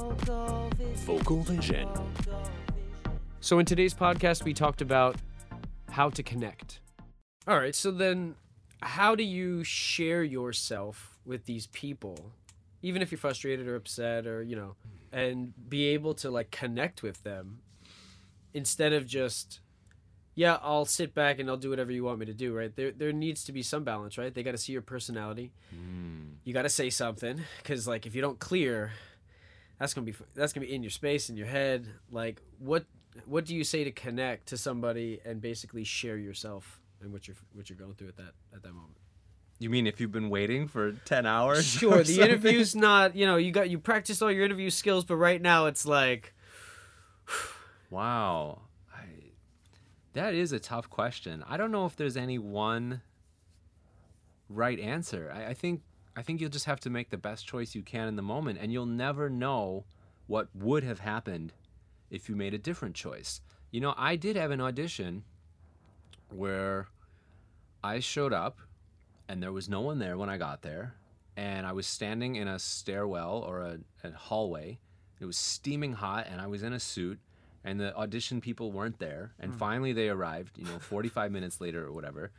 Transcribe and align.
Vocal 0.00 1.42
Vision. 1.42 1.88
So 3.40 3.58
in 3.58 3.66
today's 3.66 3.92
podcast, 3.92 4.44
we 4.44 4.54
talked 4.54 4.80
about 4.80 5.16
how 5.90 6.08
to 6.10 6.22
connect. 6.22 6.80
All 7.46 7.58
right, 7.58 7.74
so 7.74 7.90
then 7.90 8.34
how 8.80 9.14
do 9.14 9.22
you 9.22 9.62
share 9.64 10.22
yourself 10.22 11.18
with 11.24 11.44
these 11.44 11.66
people, 11.68 12.32
even 12.82 13.02
if 13.02 13.10
you're 13.10 13.18
frustrated 13.18 13.66
or 13.66 13.74
upset 13.74 14.26
or 14.26 14.42
you 14.42 14.56
know, 14.56 14.76
and 15.12 15.52
be 15.68 15.88
able 15.88 16.14
to 16.14 16.30
like 16.30 16.50
connect 16.50 17.02
with 17.02 17.22
them 17.22 17.58
instead 18.54 18.92
of 18.92 19.06
just 19.06 19.60
yeah, 20.34 20.58
I'll 20.62 20.86
sit 20.86 21.14
back 21.14 21.38
and 21.38 21.50
I'll 21.50 21.56
do 21.58 21.68
whatever 21.68 21.92
you 21.92 22.04
want 22.04 22.18
me 22.20 22.26
to 22.26 22.32
do, 22.32 22.54
right? 22.54 22.74
There 22.74 22.92
there 22.92 23.12
needs 23.12 23.44
to 23.44 23.52
be 23.52 23.62
some 23.62 23.84
balance, 23.84 24.16
right? 24.16 24.32
They 24.32 24.42
got 24.42 24.52
to 24.52 24.58
see 24.58 24.72
your 24.72 24.82
personality. 24.82 25.52
Hmm. 25.70 26.34
You 26.44 26.54
got 26.54 26.62
to 26.62 26.70
say 26.70 26.88
something 26.88 27.42
cuz 27.64 27.86
like 27.86 28.06
if 28.06 28.14
you 28.14 28.22
don't 28.22 28.38
clear 28.38 28.92
that's 29.80 29.94
going 29.94 30.06
to 30.06 30.12
be 30.12 30.18
that's 30.34 30.52
to 30.52 30.60
be 30.60 30.72
in 30.72 30.82
your 30.84 30.90
space 30.90 31.30
in 31.30 31.36
your 31.36 31.46
head. 31.46 31.88
Like 32.12 32.40
what 32.58 32.84
what 33.26 33.46
do 33.46 33.56
you 33.56 33.64
say 33.64 33.82
to 33.82 33.90
connect 33.90 34.46
to 34.48 34.56
somebody 34.56 35.20
and 35.24 35.40
basically 35.40 35.82
share 35.82 36.16
yourself 36.18 36.80
and 37.00 37.12
what 37.12 37.26
you're 37.26 37.36
what 37.54 37.68
you're 37.68 37.78
going 37.78 37.94
through 37.94 38.08
at 38.08 38.16
that 38.18 38.34
at 38.54 38.62
that 38.62 38.72
moment? 38.72 38.98
You 39.58 39.68
mean 39.70 39.86
if 39.86 40.00
you've 40.00 40.12
been 40.12 40.30
waiting 40.30 40.68
for 40.68 40.92
10 40.92 41.26
hours? 41.26 41.66
Sure, 41.80 41.98
the 41.98 42.04
something? 42.04 42.24
interview's 42.24 42.74
not, 42.76 43.14
you 43.16 43.26
know, 43.26 43.36
you 43.36 43.52
got 43.52 43.68
you 43.68 43.78
practiced 43.78 44.22
all 44.22 44.30
your 44.30 44.44
interview 44.44 44.70
skills, 44.70 45.04
but 45.04 45.16
right 45.16 45.40
now 45.40 45.66
it's 45.66 45.84
like 45.86 46.34
Wow. 47.90 48.62
I, 48.94 49.04
that 50.12 50.34
is 50.34 50.52
a 50.52 50.60
tough 50.60 50.88
question. 50.90 51.42
I 51.48 51.56
don't 51.56 51.70
know 51.72 51.86
if 51.86 51.96
there's 51.96 52.16
any 52.16 52.38
one 52.38 53.00
right 54.48 54.78
answer. 54.78 55.32
I, 55.34 55.46
I 55.46 55.54
think 55.54 55.82
I 56.20 56.22
think 56.22 56.38
you'll 56.42 56.50
just 56.50 56.66
have 56.66 56.80
to 56.80 56.90
make 56.90 57.08
the 57.08 57.16
best 57.16 57.46
choice 57.46 57.74
you 57.74 57.80
can 57.80 58.06
in 58.06 58.16
the 58.16 58.20
moment, 58.20 58.58
and 58.60 58.70
you'll 58.70 58.84
never 58.84 59.30
know 59.30 59.86
what 60.26 60.48
would 60.54 60.84
have 60.84 60.98
happened 60.98 61.54
if 62.10 62.28
you 62.28 62.36
made 62.36 62.52
a 62.52 62.58
different 62.58 62.94
choice. 62.94 63.40
You 63.70 63.80
know, 63.80 63.94
I 63.96 64.16
did 64.16 64.36
have 64.36 64.50
an 64.50 64.60
audition 64.60 65.24
where 66.28 66.88
I 67.82 68.00
showed 68.00 68.34
up 68.34 68.58
and 69.30 69.42
there 69.42 69.50
was 69.50 69.66
no 69.66 69.80
one 69.80 69.98
there 69.98 70.18
when 70.18 70.28
I 70.28 70.36
got 70.36 70.60
there, 70.60 70.92
and 71.38 71.66
I 71.66 71.72
was 71.72 71.86
standing 71.86 72.36
in 72.36 72.48
a 72.48 72.58
stairwell 72.58 73.42
or 73.48 73.60
a, 73.60 73.78
a 74.04 74.10
hallway. 74.12 74.78
It 75.20 75.24
was 75.24 75.38
steaming 75.38 75.94
hot, 75.94 76.26
and 76.30 76.38
I 76.38 76.48
was 76.48 76.62
in 76.62 76.74
a 76.74 76.80
suit, 76.80 77.18
and 77.64 77.80
the 77.80 77.96
audition 77.96 78.42
people 78.42 78.72
weren't 78.72 78.98
there. 78.98 79.32
And 79.40 79.52
hmm. 79.52 79.56
finally, 79.56 79.94
they 79.94 80.10
arrived, 80.10 80.58
you 80.58 80.66
know, 80.66 80.78
45 80.80 81.32
minutes 81.32 81.62
later 81.62 81.82
or 81.82 81.92
whatever. 81.92 82.30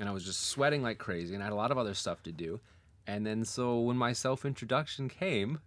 And 0.00 0.08
I 0.08 0.12
was 0.12 0.24
just 0.24 0.48
sweating 0.48 0.82
like 0.82 0.98
crazy, 0.98 1.32
and 1.34 1.44
I 1.44 1.46
had 1.46 1.52
a 1.52 1.56
lot 1.56 1.70
of 1.70 1.78
other 1.78 1.94
stuff 1.94 2.24
to 2.24 2.32
do. 2.32 2.58
And 3.06 3.26
then, 3.26 3.44
so 3.44 3.80
when 3.80 3.96
my 3.96 4.12
self 4.12 4.44
introduction 4.44 5.08
came, 5.08 5.60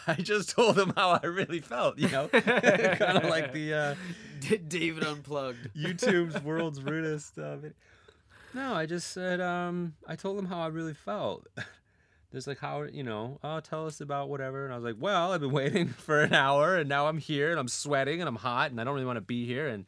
I 0.06 0.14
just 0.14 0.50
told 0.50 0.76
them 0.76 0.92
how 0.96 1.20
I 1.22 1.26
really 1.26 1.60
felt, 1.60 1.98
you 1.98 2.08
know, 2.08 2.28
kind 2.32 3.18
of 3.18 3.24
like 3.24 3.52
the 3.52 3.74
uh, 3.74 3.94
David 4.68 5.04
unplugged. 5.04 5.70
YouTube's 5.76 6.42
world's 6.42 6.82
rudest. 6.82 7.38
Uh, 7.38 7.56
no, 8.54 8.74
I 8.74 8.86
just 8.86 9.12
said 9.12 9.40
um, 9.40 9.94
I 10.06 10.16
told 10.16 10.38
them 10.38 10.46
how 10.46 10.60
I 10.60 10.68
really 10.68 10.94
felt. 10.94 11.46
There's 12.30 12.46
like 12.46 12.58
how 12.58 12.82
you 12.82 13.04
know, 13.04 13.38
oh, 13.44 13.60
tell 13.60 13.86
us 13.86 14.00
about 14.00 14.28
whatever, 14.28 14.64
and 14.64 14.72
I 14.72 14.76
was 14.76 14.84
like, 14.84 14.96
well, 14.98 15.32
I've 15.32 15.40
been 15.40 15.52
waiting 15.52 15.88
for 15.88 16.22
an 16.22 16.34
hour, 16.34 16.76
and 16.76 16.88
now 16.88 17.06
I'm 17.06 17.18
here, 17.18 17.50
and 17.50 17.60
I'm 17.60 17.68
sweating, 17.68 18.20
and 18.20 18.28
I'm 18.28 18.36
hot, 18.36 18.70
and 18.70 18.80
I 18.80 18.84
don't 18.84 18.94
really 18.94 19.06
want 19.06 19.18
to 19.18 19.22
be 19.22 19.46
here, 19.46 19.68
and 19.68 19.86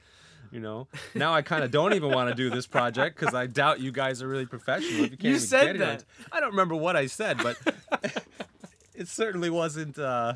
you 0.56 0.62
know, 0.62 0.88
now 1.14 1.34
I 1.34 1.42
kind 1.42 1.62
of 1.62 1.70
don't 1.70 1.92
even 1.92 2.10
want 2.10 2.30
to 2.30 2.34
do 2.34 2.48
this 2.48 2.66
project 2.66 3.20
because 3.20 3.34
I 3.34 3.46
doubt 3.46 3.78
you 3.78 3.92
guys 3.92 4.22
are 4.22 4.26
really 4.26 4.46
professional. 4.46 5.04
If 5.04 5.10
you 5.10 5.16
can't 5.18 5.22
You 5.24 5.30
even 5.32 5.40
said 5.40 5.78
that. 5.80 6.04
I 6.32 6.40
don't 6.40 6.52
remember 6.52 6.74
what 6.74 6.96
I 6.96 7.08
said, 7.08 7.36
but 7.42 7.58
it 8.94 9.06
certainly 9.06 9.50
wasn't. 9.50 9.98
Uh, 9.98 10.32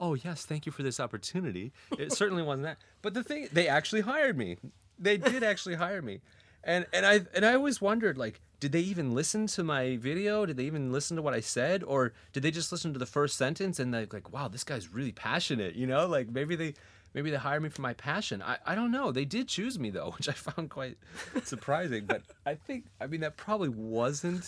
oh 0.00 0.14
yes, 0.14 0.46
thank 0.46 0.64
you 0.64 0.72
for 0.72 0.82
this 0.82 0.98
opportunity. 0.98 1.72
It 1.98 2.12
certainly 2.12 2.42
wasn't 2.42 2.62
that. 2.62 2.78
But 3.02 3.12
the 3.12 3.22
thing, 3.22 3.48
they 3.52 3.68
actually 3.68 4.00
hired 4.00 4.38
me. 4.38 4.56
They 4.98 5.18
did 5.18 5.42
actually 5.42 5.74
hire 5.74 6.00
me, 6.00 6.22
and 6.64 6.86
and 6.94 7.04
I 7.04 7.20
and 7.34 7.44
I 7.44 7.52
always 7.52 7.78
wondered 7.78 8.16
like, 8.16 8.40
did 8.58 8.72
they 8.72 8.80
even 8.80 9.14
listen 9.14 9.46
to 9.48 9.62
my 9.62 9.98
video? 9.98 10.46
Did 10.46 10.56
they 10.56 10.64
even 10.64 10.92
listen 10.92 11.14
to 11.16 11.22
what 11.22 11.34
I 11.34 11.40
said, 11.40 11.84
or 11.84 12.14
did 12.32 12.42
they 12.42 12.50
just 12.50 12.72
listen 12.72 12.94
to 12.94 12.98
the 12.98 13.04
first 13.04 13.36
sentence 13.36 13.78
and 13.78 13.92
like, 13.92 14.32
wow, 14.32 14.48
this 14.48 14.64
guy's 14.64 14.94
really 14.94 15.12
passionate, 15.12 15.74
you 15.74 15.86
know? 15.86 16.06
Like 16.06 16.30
maybe 16.30 16.56
they. 16.56 16.72
Maybe 17.16 17.30
they 17.30 17.38
hired 17.38 17.62
me 17.62 17.70
for 17.70 17.80
my 17.80 17.94
passion. 17.94 18.42
I, 18.42 18.58
I 18.66 18.74
don't 18.74 18.90
know. 18.90 19.10
They 19.10 19.24
did 19.24 19.48
choose 19.48 19.78
me 19.78 19.88
though, 19.88 20.10
which 20.18 20.28
I 20.28 20.32
found 20.32 20.68
quite 20.68 20.98
surprising. 21.44 22.04
But 22.04 22.22
I 22.44 22.54
think 22.54 22.84
I 23.00 23.06
mean 23.06 23.22
that 23.22 23.38
probably 23.38 23.70
wasn't. 23.70 24.44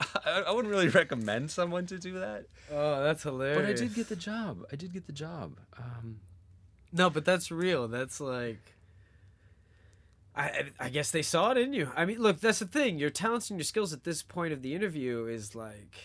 I, 0.26 0.42
I 0.48 0.50
wouldn't 0.50 0.74
really 0.74 0.88
recommend 0.88 1.52
someone 1.52 1.86
to 1.86 1.98
do 1.98 2.18
that. 2.18 2.46
Oh, 2.72 3.04
that's 3.04 3.22
hilarious. 3.22 3.58
But 3.58 3.68
I 3.70 3.72
did 3.74 3.94
get 3.94 4.08
the 4.08 4.16
job. 4.16 4.64
I 4.72 4.76
did 4.76 4.92
get 4.92 5.06
the 5.06 5.12
job. 5.12 5.60
Um, 5.78 6.18
No, 6.92 7.08
but 7.10 7.24
that's 7.24 7.52
real. 7.52 7.86
That's 7.86 8.20
like 8.20 8.74
I 10.34 10.64
I- 10.80 10.88
guess 10.88 11.12
they 11.12 11.22
saw 11.22 11.52
it 11.52 11.58
in 11.58 11.72
you. 11.72 11.90
I 11.94 12.06
mean, 12.06 12.18
look, 12.18 12.40
that's 12.40 12.58
the 12.58 12.66
thing. 12.66 12.98
Your 12.98 13.10
talents 13.10 13.50
and 13.50 13.58
your 13.60 13.64
skills 13.64 13.92
at 13.92 14.02
this 14.02 14.20
point 14.20 14.52
of 14.52 14.62
the 14.62 14.74
interview 14.74 15.26
is 15.26 15.54
like 15.54 15.96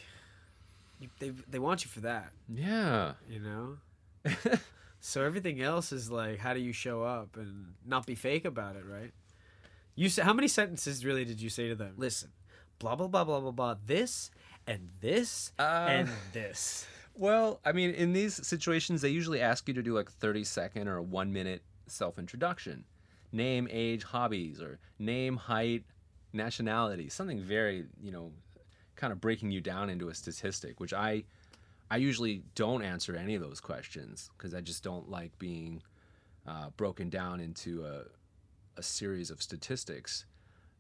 they 1.17 1.31
they 1.49 1.57
want 1.57 1.83
you 1.83 1.89
for 1.89 2.01
that, 2.01 2.31
yeah. 2.47 3.13
you 3.27 3.39
know? 3.39 3.77
so 4.99 5.23
everything 5.23 5.61
else 5.61 5.91
is 5.91 6.11
like 6.11 6.39
how 6.39 6.53
do 6.53 6.59
you 6.59 6.73
show 6.73 7.03
up 7.03 7.37
and 7.37 7.73
not 7.85 8.05
be 8.05 8.15
fake 8.15 8.45
about 8.45 8.75
it, 8.75 8.83
right? 8.85 9.11
You 9.95 10.07
say, 10.09 10.21
how 10.21 10.33
many 10.33 10.47
sentences 10.47 11.03
really 11.05 11.25
did 11.25 11.41
you 11.41 11.49
say 11.49 11.67
to 11.67 11.75
them? 11.75 11.93
Listen, 11.97 12.29
blah 12.79 12.95
blah 12.95 13.07
blah 13.07 13.23
blah 13.23 13.39
blah 13.39 13.51
blah 13.51 13.75
this 13.85 14.31
and 14.67 14.89
this 15.01 15.51
Uh, 15.59 15.87
and 15.89 16.09
this. 16.33 16.85
Well, 17.15 17.59
I 17.65 17.73
mean, 17.73 17.89
in 17.89 18.13
these 18.13 18.47
situations, 18.47 19.01
they 19.01 19.09
usually 19.09 19.41
ask 19.41 19.67
you 19.67 19.73
to 19.73 19.83
do 19.83 19.93
like 19.93 20.09
30 20.09 20.45
second 20.45 20.87
or 20.87 20.95
a 20.95 21.03
one 21.03 21.33
minute 21.33 21.63
self 21.87 22.17
introduction. 22.17 22.85
Name, 23.33 23.67
age, 23.69 24.03
hobbies, 24.03 24.61
or 24.61 24.79
name, 24.99 25.35
height, 25.35 25.83
nationality. 26.31 27.09
Something 27.09 27.41
very, 27.41 27.87
you 28.01 28.11
know, 28.11 28.31
kind 28.95 29.11
of 29.11 29.19
breaking 29.19 29.51
you 29.51 29.59
down 29.59 29.89
into 29.89 30.07
a 30.07 30.15
statistic, 30.15 30.79
which 30.79 30.93
I. 30.93 31.25
I 31.91 31.97
usually 31.97 32.43
don't 32.55 32.83
answer 32.83 33.15
any 33.15 33.35
of 33.35 33.41
those 33.41 33.59
questions 33.59 34.29
because 34.37 34.53
I 34.53 34.61
just 34.61 34.83
don't 34.83 35.09
like 35.09 35.37
being 35.39 35.81
uh, 36.47 36.69
broken 36.77 37.09
down 37.09 37.39
into 37.39 37.85
a, 37.85 38.03
a 38.77 38.83
series 38.83 39.31
of 39.31 39.41
statistics. 39.41 40.25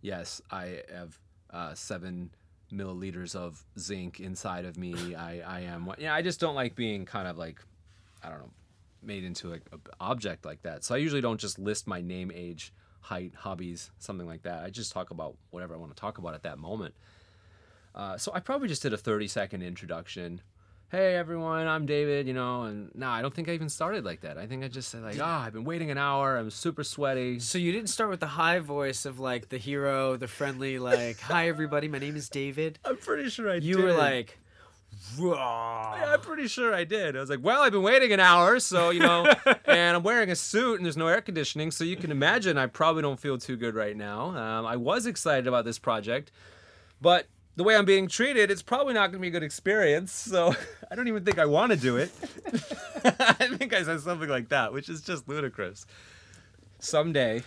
Yes, 0.01 0.41
I 0.51 0.81
have 0.93 1.19
uh, 1.51 1.73
seven 1.73 2.29
milliliters 2.71 3.35
of 3.35 3.63
zinc 3.77 4.19
inside 4.19 4.65
of 4.65 4.77
me. 4.77 5.15
I, 5.15 5.39
I 5.39 5.59
am 5.61 5.91
yeah, 5.97 6.13
I 6.13 6.21
just 6.21 6.39
don't 6.39 6.55
like 6.55 6.75
being 6.75 7.05
kind 7.05 7.27
of 7.27 7.37
like 7.37 7.59
I 8.23 8.29
don't 8.29 8.39
know, 8.39 8.51
made 9.01 9.23
into 9.23 9.53
an 9.53 9.61
object 9.99 10.45
like 10.45 10.61
that. 10.63 10.83
So 10.83 10.95
I 10.95 10.99
usually 10.99 11.21
don't 11.21 11.39
just 11.39 11.57
list 11.57 11.87
my 11.87 12.01
name, 12.01 12.31
age, 12.33 12.73
height, 13.01 13.33
hobbies, 13.35 13.91
something 13.99 14.27
like 14.27 14.43
that. 14.43 14.63
I 14.63 14.69
just 14.69 14.91
talk 14.91 15.11
about 15.11 15.35
whatever 15.51 15.73
I 15.73 15.77
want 15.77 15.95
to 15.95 15.99
talk 15.99 16.17
about 16.17 16.33
at 16.33 16.43
that 16.43 16.59
moment. 16.59 16.93
Uh, 17.95 18.17
so 18.17 18.31
I 18.33 18.39
probably 18.39 18.67
just 18.67 18.81
did 18.81 18.93
a 18.93 18.97
30 18.97 19.27
second 19.27 19.61
introduction. 19.63 20.41
Hey 20.91 21.13
everyone, 21.15 21.67
I'm 21.67 21.85
David, 21.85 22.25
you 22.25 22.33
know, 22.33 22.63
and 22.63 22.89
no, 22.95 23.07
I 23.09 23.21
don't 23.21 23.31
think 23.31 23.47
I 23.47 23.51
even 23.51 23.69
started 23.69 24.03
like 24.03 24.21
that. 24.21 24.39
I 24.39 24.47
think 24.47 24.63
I 24.63 24.67
just 24.67 24.89
said 24.89 25.03
like, 25.03 25.17
ah, 25.21 25.45
I've 25.45 25.53
been 25.53 25.63
waiting 25.63 25.91
an 25.91 25.99
hour, 25.99 26.35
I'm 26.35 26.49
super 26.49 26.83
sweaty. 26.83 27.39
So 27.39 27.59
you 27.59 27.71
didn't 27.71 27.89
start 27.89 28.09
with 28.09 28.19
the 28.19 28.25
high 28.25 28.57
voice 28.57 29.05
of 29.05 29.19
like 29.19 29.49
the 29.49 29.59
hero, 29.59 30.17
the 30.17 30.27
friendly, 30.27 30.79
like, 30.79 31.19
"Hi 31.19 31.47
everybody, 31.47 31.87
my 31.87 31.99
name 31.99 32.15
is 32.15 32.27
David." 32.27 32.79
I'm 32.85 32.97
pretty 32.97 33.29
sure 33.29 33.51
I 33.51 33.57
You 33.57 33.75
did. 33.75 33.83
were 33.85 33.93
like, 33.93 34.39
"Raw." 35.19 35.95
Yeah, 35.95 36.13
I'm 36.13 36.21
pretty 36.21 36.47
sure 36.47 36.73
I 36.73 36.85
did. 36.85 37.15
I 37.15 37.19
was 37.19 37.29
like, 37.29 37.43
well, 37.43 37.61
I've 37.61 37.71
been 37.71 37.83
waiting 37.83 38.11
an 38.11 38.19
hour, 38.19 38.59
so, 38.59 38.89
you 38.89 39.01
know, 39.01 39.31
and 39.65 39.95
I'm 39.95 40.01
wearing 40.01 40.31
a 40.31 40.35
suit 40.35 40.77
and 40.77 40.85
there's 40.85 40.97
no 40.97 41.05
air 41.07 41.21
conditioning, 41.21 41.69
so 41.69 41.83
you 41.83 41.97
can 41.97 42.09
imagine 42.09 42.57
I 42.57 42.65
probably 42.65 43.03
don't 43.03 43.19
feel 43.19 43.37
too 43.37 43.57
good 43.57 43.75
right 43.75 43.95
now. 43.95 44.29
Um, 44.35 44.65
I 44.65 44.75
was 44.75 45.05
excited 45.05 45.45
about 45.45 45.65
this 45.65 45.77
project, 45.77 46.31
but 46.99 47.27
the 47.55 47.63
way 47.63 47.75
I'm 47.75 47.85
being 47.85 48.07
treated, 48.07 48.51
it's 48.51 48.61
probably 48.61 48.93
not 48.93 49.11
going 49.11 49.13
to 49.13 49.19
be 49.19 49.27
a 49.27 49.31
good 49.31 49.43
experience, 49.43 50.11
so 50.11 50.55
I 50.91 50.95
don't 50.95 51.07
even 51.07 51.25
think 51.25 51.39
I 51.39 51.45
want 51.45 51.71
to 51.71 51.77
do 51.77 51.97
it. 51.97 52.11
I 53.03 53.47
think 53.57 53.73
I 53.73 53.83
said 53.83 53.99
something 54.01 54.29
like 54.29 54.49
that, 54.49 54.73
which 54.73 54.89
is 54.89 55.01
just 55.01 55.27
ludicrous. 55.27 55.85
Someday, 56.79 57.43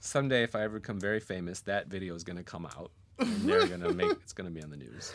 someday, 0.00 0.42
if 0.44 0.54
I 0.54 0.62
ever 0.62 0.78
become 0.78 1.00
very 1.00 1.20
famous, 1.20 1.60
that 1.62 1.88
video 1.88 2.14
is 2.14 2.24
going 2.24 2.36
to 2.36 2.44
come 2.44 2.66
out. 2.66 2.90
And 3.18 3.48
they're 3.48 3.66
going 3.66 3.80
to 3.80 3.92
make 3.92 4.10
it's 4.22 4.32
going 4.32 4.48
to 4.48 4.54
be 4.54 4.62
on 4.62 4.70
the 4.70 4.76
news. 4.76 5.12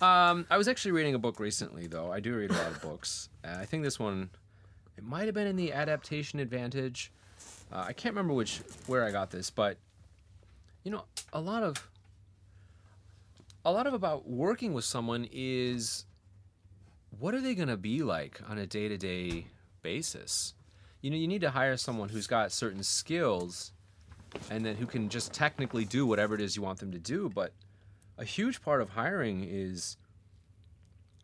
Um, 0.00 0.46
I 0.48 0.56
was 0.56 0.66
actually 0.66 0.92
reading 0.92 1.14
a 1.14 1.18
book 1.18 1.38
recently, 1.38 1.86
though. 1.86 2.10
I 2.10 2.20
do 2.20 2.34
read 2.34 2.50
a 2.50 2.54
lot 2.54 2.68
of 2.68 2.80
books. 2.80 3.28
And 3.44 3.58
I 3.58 3.66
think 3.66 3.82
this 3.82 3.98
one, 3.98 4.30
it 4.96 5.04
might 5.04 5.26
have 5.26 5.34
been 5.34 5.46
in 5.46 5.56
the 5.56 5.74
Adaptation 5.74 6.40
Advantage. 6.40 7.12
Uh, 7.70 7.84
I 7.88 7.92
can't 7.92 8.14
remember 8.14 8.32
which 8.32 8.62
where 8.86 9.04
I 9.04 9.10
got 9.10 9.30
this, 9.30 9.50
but 9.50 9.76
you 10.84 10.90
know, 10.90 11.04
a 11.32 11.40
lot 11.40 11.62
of 11.62 11.86
a 13.64 13.72
lot 13.72 13.86
of 13.86 13.94
about 13.94 14.28
working 14.28 14.72
with 14.72 14.84
someone 14.84 15.28
is 15.30 16.06
what 17.18 17.34
are 17.34 17.40
they 17.40 17.54
going 17.54 17.68
to 17.68 17.76
be 17.76 18.02
like 18.02 18.40
on 18.48 18.58
a 18.58 18.66
day-to-day 18.66 19.46
basis? 19.82 20.54
You 21.02 21.10
know, 21.10 21.16
you 21.16 21.28
need 21.28 21.42
to 21.42 21.50
hire 21.50 21.76
someone 21.76 22.08
who's 22.08 22.26
got 22.26 22.52
certain 22.52 22.82
skills 22.82 23.72
and 24.50 24.64
then 24.64 24.76
who 24.76 24.86
can 24.86 25.08
just 25.08 25.32
technically 25.32 25.84
do 25.84 26.06
whatever 26.06 26.34
it 26.34 26.40
is 26.40 26.56
you 26.56 26.62
want 26.62 26.78
them 26.78 26.92
to 26.92 26.98
do, 26.98 27.30
but 27.34 27.52
a 28.16 28.24
huge 28.24 28.62
part 28.62 28.80
of 28.80 28.90
hiring 28.90 29.46
is 29.48 29.96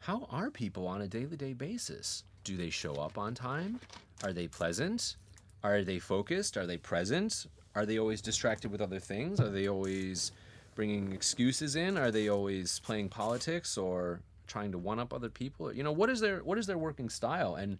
how 0.01 0.27
are 0.31 0.51
people 0.51 0.87
on 0.87 1.03
a 1.03 1.09
day-to-day 1.09 1.53
basis? 1.53 2.25
Do 2.45 2.57
they 2.57 2.71
show 2.71 2.95
up 2.95 3.19
on 3.19 3.35
time? 3.35 3.81
Are 4.25 4.33
they 4.33 4.47
pleasant? 4.47 5.17
Are 5.63 5.83
they 5.83 5.99
focused? 5.99 6.57
Are 6.57 6.67
they 6.67 6.77
present? 6.77 7.47
Are 7.75 7.87
they 7.87 7.99
always 7.99 8.21
distracted 8.21 8.71
with 8.71 8.81
other 8.81 8.99
things? 8.99 9.41
Are 9.41 9.51
they 9.51 9.69
always 9.69 10.33
bringing 10.77 11.13
excuses 11.13 11.75
in? 11.75 11.99
Are 11.99 12.13
they 12.13 12.29
always 12.29 12.79
playing 12.79 13.09
politics 13.09 13.77
or 13.77 14.21
trying 14.47 14.71
to 14.71 14.79
one 14.79 15.01
up 15.01 15.13
other 15.13 15.31
people? 15.31 15.73
You 15.73 15.83
know, 15.83 15.91
what 15.91 16.09
is 16.09 16.21
their 16.21 16.45
what 16.45 16.59
is 16.59 16.69
their 16.69 16.79
working 16.79 17.09
style 17.09 17.57
and 17.57 17.79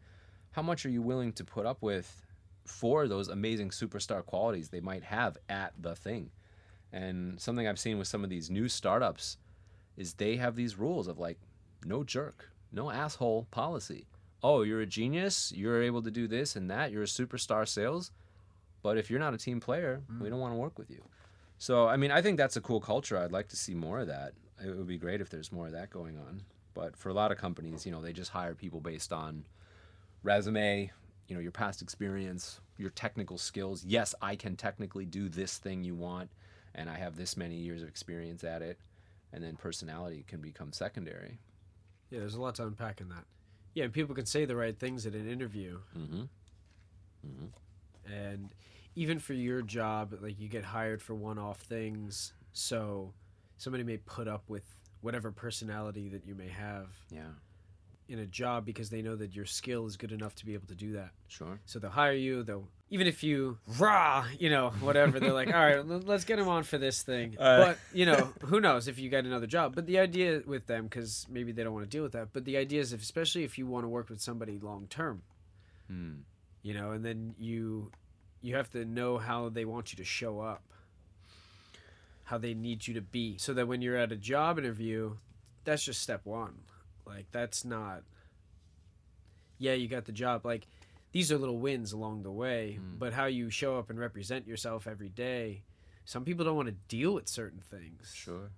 how 0.51 0.63
much 0.63 0.85
are 0.85 0.91
you 0.91 1.03
willing 1.03 1.33
to 1.35 1.45
put 1.45 1.67
up 1.67 1.83
with 1.83 2.25
for 2.65 3.07
those 3.07 3.29
amazing 3.29 3.71
superstar 3.71 4.27
qualities 4.27 4.71
they 4.71 4.81
might 4.81 5.05
have 5.05 5.37
at 5.49 5.75
the 5.81 5.95
thing? 5.95 6.31
And 6.93 7.41
something 7.41 7.69
I've 7.69 7.79
seen 7.79 7.99
with 7.99 8.09
some 8.09 8.25
of 8.25 8.31
these 8.31 8.51
new 8.51 8.69
startups 8.69 9.37
is 9.97 10.15
they 10.15 10.37
have 10.37 10.57
these 10.57 10.77
rules 10.77 11.07
of 11.07 11.19
like 11.19 11.39
no 11.85 12.03
jerk, 12.03 12.51
no 12.73 12.91
asshole 12.91 13.47
policy. 13.51 14.07
Oh, 14.43 14.63
you're 14.63 14.81
a 14.81 14.87
genius, 14.87 15.53
you're 15.55 15.83
able 15.83 16.03
to 16.03 16.11
do 16.11 16.27
this 16.27 16.57
and 16.57 16.71
that, 16.71 16.91
you're 16.91 17.03
a 17.03 17.07
superstar 17.07 17.67
sales, 17.67 18.11
but 18.83 18.97
if 18.97 19.11
you're 19.11 19.21
not 19.21 19.35
a 19.35 19.39
team 19.39 19.61
player, 19.61 20.03
we 20.21 20.27
mm. 20.27 20.31
don't 20.31 20.41
want 20.41 20.53
to 20.53 20.59
work 20.59 20.79
with 20.79 20.91
you. 20.91 21.03
So, 21.59 21.89
I 21.89 21.97
mean, 21.97 22.11
I 22.11 22.21
think 22.23 22.37
that's 22.37 22.57
a 22.57 22.61
cool 22.61 22.81
culture. 22.81 23.17
I'd 23.19 23.33
like 23.33 23.49
to 23.49 23.57
see 23.57 23.75
more 23.75 24.01
of 24.01 24.07
that. 24.09 24.33
It 24.65 24.77
would 24.77 24.87
be 24.87 24.99
great 24.99 25.21
if 25.21 25.31
there's 25.31 25.51
more 25.53 25.67
of 25.67 25.73
that 25.73 25.91
going 25.91 26.19
on. 26.19 26.43
But 26.75 26.97
for 26.97 27.09
a 27.09 27.15
lot 27.15 27.33
of 27.33 27.39
companies, 27.39 27.87
you 27.87 27.93
know, 27.93 28.03
they 28.03 28.13
just 28.13 28.31
hire 28.31 28.55
people 28.55 28.81
based 28.81 29.13
on 29.13 29.45
resume, 30.23 30.91
you 31.29 31.35
know, 31.35 31.41
your 31.41 31.53
past 31.53 31.81
experience, 31.83 32.61
your 32.77 32.91
technical 32.91 33.39
skills. 33.39 33.85
Yes, 33.85 34.15
I 34.21 34.37
can 34.37 34.57
technically 34.57 35.07
do 35.07 35.29
this 35.29 35.57
thing 35.59 35.83
you 35.83 35.95
want, 35.95 36.31
and 36.75 36.91
I 36.91 36.97
have 36.99 37.17
this 37.17 37.37
many 37.37 37.57
years 37.57 37.83
of 37.83 37.89
experience 37.89 38.45
at 38.45 38.61
it. 38.63 38.79
And 39.33 39.43
then 39.43 39.57
personality 39.57 40.25
can 40.29 40.41
become 40.41 40.73
secondary. 40.73 41.39
Yeah, 42.11 42.21
there's 42.21 42.35
a 42.35 42.41
lot 42.41 42.55
to 42.57 42.67
unpack 42.67 43.01
in 43.01 43.09
that. 43.09 43.25
Yeah, 43.75 43.85
and 43.85 43.93
people 43.93 44.15
can 44.15 44.27
say 44.27 44.45
the 44.45 44.57
right 44.57 44.79
things 44.79 45.05
at 45.07 45.15
an 45.15 45.29
interview, 45.29 45.81
Mm-hmm. 45.99 46.23
and 48.11 48.51
even 48.97 49.19
for 49.21 49.35
your 49.35 49.63
job, 49.63 50.15
like 50.21 50.41
you 50.41 50.49
get 50.49 50.65
hired 50.65 51.01
for 51.03 51.15
one-off 51.15 51.61
things, 51.61 52.33
so 52.53 53.13
somebody 53.59 53.85
may 53.85 53.99
put 53.99 54.27
up 54.27 54.43
with 54.49 54.65
whatever 55.03 55.31
personality 55.31 56.09
that 56.09 56.27
you 56.27 56.35
may 56.35 56.49
have 56.49 56.89
Yeah, 57.11 57.29
in 58.09 58.19
a 58.19 58.27
job 58.27 58.65
because 58.65 58.91
they 58.91 59.03
know 59.03 59.15
that 59.17 59.35
your 59.37 59.45
skill 59.45 59.87
is 59.87 59.97
good 59.97 60.11
enough 60.13 60.35
to 60.37 60.47
be 60.47 60.55
able 60.55 60.67
to 60.69 60.75
do 60.75 60.93
that. 60.95 61.11
sure. 61.29 61.61
So 61.67 61.79
they'll 61.79 61.91
hire 61.91 62.13
you. 62.15 62.43
They'll 62.43 62.69
even 62.89 63.07
if 63.09 63.23
you 63.25 63.59
rah, 63.79 64.25
you 64.39 64.49
know, 64.49 64.71
whatever. 64.81 65.19
They're 65.19 65.33
like, 65.33 65.49
all 65.49 65.55
right, 65.55 65.85
let's 65.85 66.25
get 66.25 66.39
him 66.39 66.47
on 66.49 66.63
for 66.63 66.79
this 66.79 67.03
thing. 67.03 67.37
Uh. 67.39 67.59
but 67.59 67.79
you 67.93 68.07
know, 68.07 68.33
who 68.43 68.61
knows 68.61 68.87
if 68.89 68.99
you 68.99 69.11
get 69.11 69.25
another 69.25 69.47
job? 69.49 69.75
But 69.75 69.87
the 69.87 69.99
idea 69.99 70.43
with 70.47 70.67
them, 70.67 70.85
because 70.85 71.27
maybe 71.29 71.51
they 71.53 71.65
don't 71.65 71.75
want 71.75 71.85
to 71.85 71.91
deal 71.91 72.05
with 72.05 72.13
that. 72.13 72.29
But 72.33 72.45
the 72.45 72.57
idea 72.57 72.81
is, 72.81 72.93
if, 72.93 73.03
especially 73.03 73.43
if 73.45 73.59
you 73.59 73.67
want 73.67 73.85
to 73.85 73.89
work 73.89 74.09
with 74.09 74.21
somebody 74.21 74.59
long 74.61 74.87
term, 74.89 75.23
Hmm. 75.89 76.13
you 76.63 76.75
know, 76.75 76.93
and 76.93 77.05
then 77.05 77.35
you 77.39 77.91
you 78.43 78.55
have 78.57 78.71
to 78.71 78.85
know 78.85 79.19
how 79.19 79.49
they 79.49 79.65
want 79.65 79.93
you 79.93 79.97
to 79.97 80.05
show 80.05 80.41
up, 80.41 80.63
how 82.25 82.39
they 82.39 82.55
need 82.55 82.87
you 82.87 82.95
to 82.95 83.01
be, 83.01 83.39
so 83.39 83.53
that 83.55 83.69
when 83.69 83.83
you're 83.83 83.97
at 83.97 84.13
a 84.13 84.17
job 84.17 84.59
interview, 84.59 85.17
that's 85.65 85.85
just 85.85 86.03
step 86.03 86.21
one. 86.25 86.61
Like 87.07 87.27
that's 87.33 87.65
not. 87.65 88.03
Yeah, 89.59 89.73
you 89.75 89.89
got 89.89 90.05
the 90.05 90.13
job. 90.13 90.45
Like 90.45 90.67
these 91.13 91.33
are 91.33 91.39
little 91.39 91.59
wins 91.59 91.93
along 91.93 92.23
the 92.23 92.33
way, 92.33 92.79
Mm. 92.81 92.99
but 92.99 93.13
how 93.13 93.27
you 93.27 93.49
show 93.51 93.79
up 93.79 93.91
and 93.91 93.99
represent 93.99 94.47
yourself 94.47 94.87
every 94.87 95.09
day. 95.09 95.63
Some 96.05 96.25
people 96.25 96.45
don't 96.45 96.57
want 96.57 96.69
to 96.69 96.75
deal 96.89 97.15
with 97.15 97.29
certain 97.29 97.61
things. 97.61 98.13
Sure. 98.15 98.51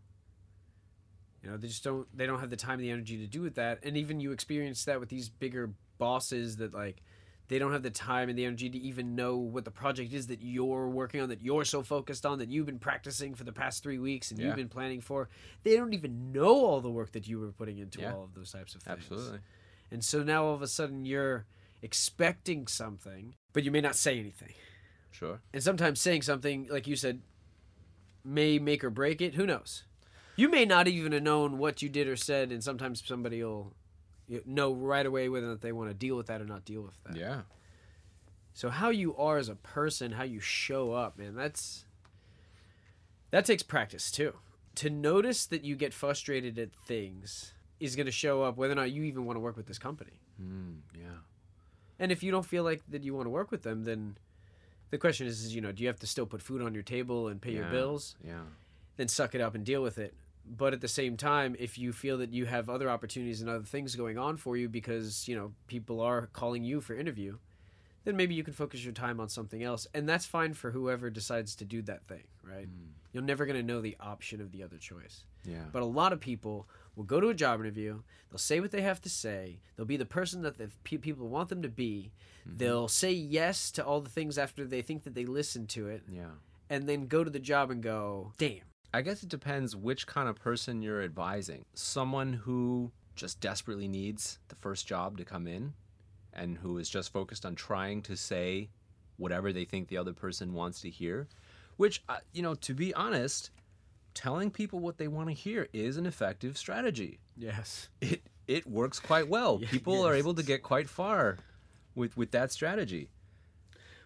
You 1.43 1.51
know, 1.51 1.57
they 1.57 1.69
just 1.69 1.85
don't 1.85 2.07
they 2.17 2.27
don't 2.27 2.41
have 2.41 2.51
the 2.51 2.57
time 2.57 2.75
and 2.75 2.83
the 2.83 2.91
energy 2.91 3.17
to 3.19 3.27
do 3.27 3.43
with 3.43 3.55
that. 3.55 3.79
And 3.85 3.97
even 3.97 4.19
you 4.21 4.33
experience 4.33 4.85
that 4.87 4.99
with 5.01 5.09
these 5.09 5.29
bigger 5.29 5.73
bosses 5.99 6.57
that 6.57 6.75
like 6.75 7.03
they 7.49 7.59
don't 7.59 7.73
have 7.73 7.83
the 7.83 7.91
time 7.91 8.29
and 8.29 8.39
the 8.39 8.45
energy 8.45 8.69
to 8.71 8.79
even 8.79 9.15
know 9.17 9.37
what 9.37 9.65
the 9.65 9.71
project 9.71 10.13
is 10.13 10.27
that 10.29 10.43
you're 10.43 10.89
working 10.89 11.21
on 11.21 11.29
that 11.31 11.43
you're 11.43 11.65
so 11.65 11.83
focused 11.83 12.25
on 12.27 12.39
that 12.39 12.49
you've 12.49 12.67
been 12.67 12.79
practicing 12.79 13.35
for 13.35 13.45
the 13.45 13.53
past 13.53 13.83
3 13.83 13.99
weeks 13.99 14.31
and 14.31 14.39
Yeah. 14.39 14.47
you've 14.49 14.57
been 14.57 14.69
planning 14.69 15.01
for. 15.01 15.29
They 15.63 15.77
don't 15.77 15.95
even 15.95 16.33
know 16.33 16.65
all 16.65 16.81
the 16.81 16.91
work 16.91 17.13
that 17.13 17.27
you 17.27 17.39
were 17.41 17.53
putting 17.53 17.79
into 17.79 18.01
Yeah. 18.01 18.15
all 18.15 18.25
of 18.25 18.35
those 18.35 18.53
types 18.53 18.75
of 18.75 18.83
things. 18.83 18.99
Absolutely. 18.99 19.41
And 19.91 20.05
so 20.05 20.23
now 20.23 20.45
all 20.45 20.55
of 20.55 20.63
a 20.63 20.67
sudden 20.69 21.05
you're 21.05 21.47
expecting 21.81 22.67
something, 22.67 23.35
but 23.53 23.65
you 23.65 23.71
may 23.71 23.81
not 23.81 23.97
say 23.97 24.19
anything. 24.19 24.53
Sure. 25.11 25.41
And 25.55 25.63
sometimes 25.63 26.01
saying 26.01 26.23
something, 26.23 26.67
like 26.69 26.87
you 26.87 26.97
said, 26.97 27.23
may 28.25 28.59
make 28.59 28.85
or 28.85 28.91
break 28.91 29.21
it. 29.23 29.35
Who 29.35 29.47
knows? 29.47 29.85
You 30.37 30.49
may 30.51 30.65
not 30.65 30.87
even 30.87 31.13
have 31.13 31.23
known 31.23 31.57
what 31.57 31.81
you 31.83 31.89
did 31.89 32.07
or 32.07 32.17
said, 32.17 32.53
and 32.53 32.63
sometimes 32.63 33.03
somebody 33.05 33.43
will 33.43 33.75
know 34.45 34.73
right 34.73 35.07
away 35.07 35.29
whether 35.29 35.55
they 35.57 35.73
want 35.73 35.91
to 35.91 35.95
deal 35.95 36.17
with 36.17 36.27
that 36.27 36.41
or 36.41 36.45
not 36.45 36.65
deal 36.65 36.83
with 36.83 37.03
that. 37.05 37.17
Yeah. 37.17 37.43
So 38.53 38.71
how 38.71 38.91
you 38.91 39.17
are 39.17 39.39
as 39.39 39.49
a 39.49 39.55
person, 39.55 40.13
how 40.13 40.25
you 40.25 40.41
show 40.41 40.93
up, 40.93 41.19
man, 41.19 41.35
that's 41.35 41.85
that 43.31 43.45
takes 43.45 43.63
practice 43.63 44.11
too. 44.11 44.35
To 44.77 44.91
notice 44.91 45.47
that 45.47 45.65
you 45.65 45.77
get 45.77 45.93
frustrated 45.93 46.59
at 46.59 46.73
things 46.73 47.55
is 47.81 47.97
going 47.97 48.07
to 48.07 48.13
show 48.13 48.43
up 48.43 48.57
whether 48.57 48.73
or 48.73 48.77
not 48.77 48.91
you 48.91 49.05
even 49.05 49.25
want 49.25 49.37
to 49.37 49.41
work 49.41 49.57
with 49.57 49.67
this 49.67 49.79
company. 49.79 50.21
Mm, 50.43 50.79
yeah. 50.95 51.21
And 51.99 52.13
if 52.13 52.23
you 52.23 52.31
don't 52.31 52.47
feel 52.47 52.65
like 52.65 52.83
that 52.89 53.03
you 53.03 53.15
want 53.15 53.27
to 53.27 53.31
work 53.31 53.51
with 53.51 53.63
them, 53.63 53.85
then 53.85 54.17
the 54.91 54.99
question 54.99 55.27
is, 55.27 55.45
is 55.45 55.55
you 55.55 55.61
know, 55.61 55.73
do 55.73 55.83
you 55.83 55.89
have 55.89 55.99
to 56.01 56.07
still 56.07 56.27
put 56.27 56.43
food 56.43 56.63
on 56.63 56.75
your 56.75 56.83
table 56.83 57.29
and 57.29 57.41
pay 57.41 57.53
your 57.53 57.67
bills? 57.67 58.17
Yeah. 58.25 58.41
Then 58.97 59.09
suck 59.09 59.35
it 59.35 59.41
up 59.41 59.55
and 59.55 59.65
deal 59.65 59.83
with 59.83 59.99
it. 59.99 60.15
But 60.57 60.73
at 60.73 60.81
the 60.81 60.89
same 60.89 61.17
time, 61.17 61.55
if 61.59 61.79
you 61.79 61.93
feel 61.93 62.19
that 62.19 62.33
you 62.33 62.47
have 62.47 62.69
other 62.69 62.89
opportunities 62.89 63.41
and 63.41 63.51
other 63.51 63.65
things 63.65 63.95
going 63.97 64.19
on 64.19 64.37
for 64.37 64.57
you 64.57 64.69
because, 64.69 65.29
you 65.29 65.37
know, 65.37 65.53
people 65.67 66.01
are 66.01 66.29
calling 66.33 66.65
you 66.65 66.81
for 66.81 66.97
interview, 66.97 67.39
then 68.05 68.17
maybe 68.17 68.35
you 68.35 68.43
can 68.45 68.55
focus 68.55 68.83
your 68.85 68.93
time 68.95 69.21
on 69.21 69.29
something 69.29 69.63
else. 69.63 69.87
And 69.93 70.09
that's 70.09 70.25
fine 70.25 70.55
for 70.55 70.71
whoever 70.71 71.11
decides 71.11 71.55
to 71.57 71.65
do 71.65 71.83
that 71.83 72.05
thing, 72.07 72.25
right? 72.43 72.67
Mm, 72.67 72.93
You're 73.13 73.23
never 73.23 73.45
going 73.45 73.59
to 73.59 73.63
know 73.63 73.81
the 73.81 73.97
option 74.01 74.41
of 74.41 74.51
the 74.53 74.63
other 74.63 74.79
choice. 74.79 75.25
yeah. 75.45 75.65
But 75.73 75.83
a 75.83 75.87
lot 75.87 76.13
of 76.13 76.21
people 76.21 76.67
will 76.97 77.05
go 77.05 77.21
to 77.21 77.29
a 77.29 77.35
job 77.35 77.61
interview. 77.61 78.01
They'll 78.31 78.39
say 78.39 78.61
what 78.61 78.71
they 78.71 78.83
have 78.83 79.01
to 79.03 79.09
say. 79.11 79.61
They'll 79.77 79.85
be 79.87 79.97
the 79.99 80.07
person 80.07 80.43
that 80.43 80.57
the 80.59 80.71
pe- 80.85 80.97
people 80.97 81.29
want 81.29 81.49
them 81.51 81.61
to 81.63 81.69
be. 81.69 82.13
Mm-hmm. 82.49 82.57
They'll 82.59 82.89
say 82.89 83.13
yes 83.13 83.71
to 83.73 83.85
all 83.85 84.01
the 84.01 84.11
things 84.11 84.39
after 84.39 84.67
they 84.67 84.81
think 84.83 85.03
that 85.05 85.15
they 85.15 85.25
listened 85.27 85.69
to 85.71 85.89
it, 85.89 86.03
yeah. 86.11 86.31
and 86.71 86.89
then 86.89 87.07
go 87.07 87.23
to 87.25 87.31
the 87.31 87.39
job 87.39 87.71
and 87.71 87.83
go, 87.83 88.33
"Damn, 88.39 88.63
I 88.93 89.03
guess 89.03 89.23
it 89.23 89.29
depends 89.29 89.77
which 89.77 90.07
kind 90.07 90.29
of 90.29 90.37
person 90.37 90.81
you're 90.83 91.03
advising. 91.03 91.65
Someone 91.75 92.33
who 92.33 92.91
just 93.15 93.41
desperately 93.41 93.89
needs 93.89 94.39
the 94.49 94.55
first 94.55 94.87
job 94.87 95.19
to 95.19 95.25
come 95.25 95.47
in 95.47 95.75
and 96.33 96.59
who 96.59 96.79
is 96.79 96.89
just 96.89 97.13
focused 97.13 97.45
on 97.45 97.55
trying 97.55 98.01
to 98.03 98.17
say 98.17 98.69
whatever 99.17 99.53
they 99.53 99.65
think 99.65 99.89
the 99.89 99.99
other 99.99 100.13
person 100.13 100.55
wants 100.55 100.81
to 100.83 100.91
hear, 100.91 101.27
which, 101.77 102.03
uh, 102.09 102.19
you 102.33 102.41
know, 102.43 102.55
to 102.55 102.73
be 102.75 102.95
honest, 102.95 103.51
telling 104.15 104.51
people 104.51 104.79
what 104.79 104.97
they 104.99 105.09
want 105.09 105.29
to 105.29 105.35
hear 105.35 105.69
is 105.73 105.97
an 105.97 106.07
effective 106.07 106.57
strategy. 106.57 107.19
yes, 107.37 107.89
It 108.01 108.23
it 108.47 108.67
works 108.67 108.99
quite 108.99 109.29
well. 109.29 109.59
Yeah, 109.61 109.69
People 109.69 110.07
are 110.07 110.15
able 110.15 110.33
to 110.35 110.43
get 110.43 110.63
quite 110.63 110.89
far 110.89 111.37
with 111.95 112.17
with 112.17 112.31
that 112.31 112.51
strategy. 112.53 113.11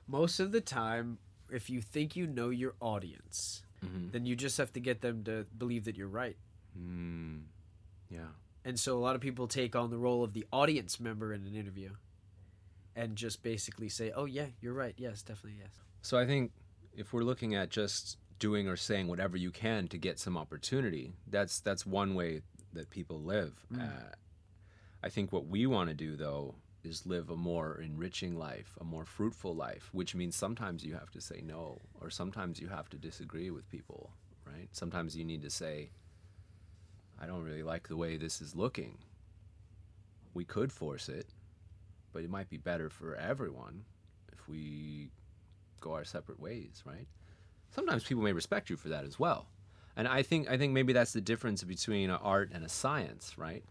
most 0.09 0.41
of 0.41 0.51
the 0.51 0.61
time, 0.61 1.19
if 1.51 1.71
you 1.71 1.81
think 1.81 2.17
you 2.17 2.27
know 2.27 2.49
your 2.51 2.75
audience, 2.81 3.63
Mm-hmm. 3.85 4.11
then 4.13 4.27
you 4.27 4.37
just 4.37 4.59
have 4.59 4.73
to 4.75 4.81
get 4.81 5.01
them 5.01 5.25
to 5.25 5.47
believe 5.57 5.85
that 5.85 5.97
you're 5.97 6.09
right." 6.09 6.37
Mm, 6.79 7.43
yeah. 8.11 8.33
And 8.65 8.79
so 8.79 8.97
a 8.97 9.01
lot 9.01 9.15
of 9.15 9.21
people 9.21 9.49
take 9.49 9.75
on 9.75 9.91
the 9.91 9.99
role 9.99 10.23
of 10.23 10.33
the 10.33 10.47
audience 10.53 11.01
member 11.01 11.33
in 11.33 11.45
an 11.47 11.55
interview, 11.55 11.91
and 12.95 13.17
just 13.17 13.43
basically 13.43 13.89
say, 13.89 14.13
"Oh 14.15 14.25
yeah, 14.25 14.47
you're 14.61 14.75
right. 14.75 14.95
Yes, 14.97 15.23
definitely 15.23 15.59
yes." 15.61 15.73
So 16.03 16.19
I 16.19 16.27
think 16.27 16.53
if 16.97 17.13
we're 17.13 17.23
looking 17.23 17.55
at 17.55 17.71
just 17.71 18.19
doing 18.39 18.69
or 18.69 18.77
saying 18.77 19.07
whatever 19.07 19.37
you 19.37 19.51
can 19.51 19.89
to 19.89 19.99
get 19.99 20.19
some 20.19 20.37
opportunity, 20.37 21.13
that's 21.29 21.61
that's 21.61 21.87
one 21.87 22.15
way 22.15 22.43
that 22.73 22.91
people 22.91 23.21
live. 23.21 23.67
Mm. 23.73 23.83
Uh, 23.83 24.15
I 25.03 25.09
think 25.09 25.33
what 25.33 25.47
we 25.47 25.67
want 25.67 25.91
to 25.91 25.95
do 25.95 26.17
though 26.17 26.55
is 26.85 27.07
live 27.07 27.31
a 27.31 27.37
more 27.37 27.81
enriching 27.81 28.37
life, 28.37 28.77
a 28.81 28.85
more 28.85 29.05
fruitful 29.05 29.55
life, 29.55 29.89
which 29.93 30.15
means 30.15 30.35
sometimes 30.35 30.85
you 30.85 30.95
have 30.95 31.11
to 31.11 31.21
say 31.21 31.43
no 31.45 31.81
or 32.01 32.11
sometimes 32.11 32.61
you 32.61 32.69
have 32.69 32.89
to 32.91 32.97
disagree 32.97 33.51
with 33.51 33.71
people, 33.71 34.11
right? 34.47 34.69
Sometimes 34.73 35.17
you 35.17 35.25
need 35.25 35.43
to 35.43 35.51
say 35.51 35.91
I 37.21 37.27
don't 37.27 37.45
really 37.45 37.63
like 37.63 37.89
the 37.89 37.97
way 37.97 38.17
this 38.17 38.41
is 38.41 38.57
looking. 38.57 38.99
We 40.35 40.45
could 40.45 40.73
force 40.73 41.09
it, 41.09 41.27
but 42.13 42.25
it 42.25 42.31
might 42.31 42.51
be 42.51 42.57
better 42.57 42.89
for 42.89 43.15
everyone 43.15 43.85
if 44.33 44.49
we 44.49 45.11
go 45.81 45.93
our 45.93 46.05
separate 46.05 46.41
ways, 46.41 46.83
right? 46.85 47.07
Sometimes 47.71 48.05
people 48.05 48.23
may 48.23 48.33
respect 48.33 48.71
you 48.71 48.77
for 48.77 48.89
that 48.89 49.05
as 49.05 49.19
well. 49.19 49.47
And 49.97 50.09
I 50.09 50.23
think 50.23 50.51
I 50.51 50.57
think 50.57 50.73
maybe 50.73 50.93
that's 50.93 51.13
the 51.13 51.21
difference 51.21 51.63
between 51.63 52.11
art 52.11 52.51
and 52.53 52.65
a 52.65 52.69
science, 52.69 53.37
right? 53.37 53.63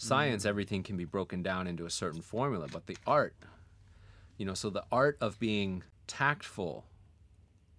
Science, 0.00 0.44
mm. 0.44 0.48
everything 0.48 0.82
can 0.82 0.96
be 0.96 1.04
broken 1.04 1.42
down 1.42 1.66
into 1.66 1.84
a 1.84 1.90
certain 1.90 2.22
formula, 2.22 2.66
but 2.72 2.86
the 2.86 2.96
art, 3.06 3.34
you 4.38 4.46
know, 4.46 4.54
so 4.54 4.70
the 4.70 4.84
art 4.90 5.18
of 5.20 5.38
being 5.38 5.82
tactful 6.06 6.86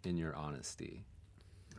in 0.04 0.18
your 0.18 0.36
honesty, 0.36 1.04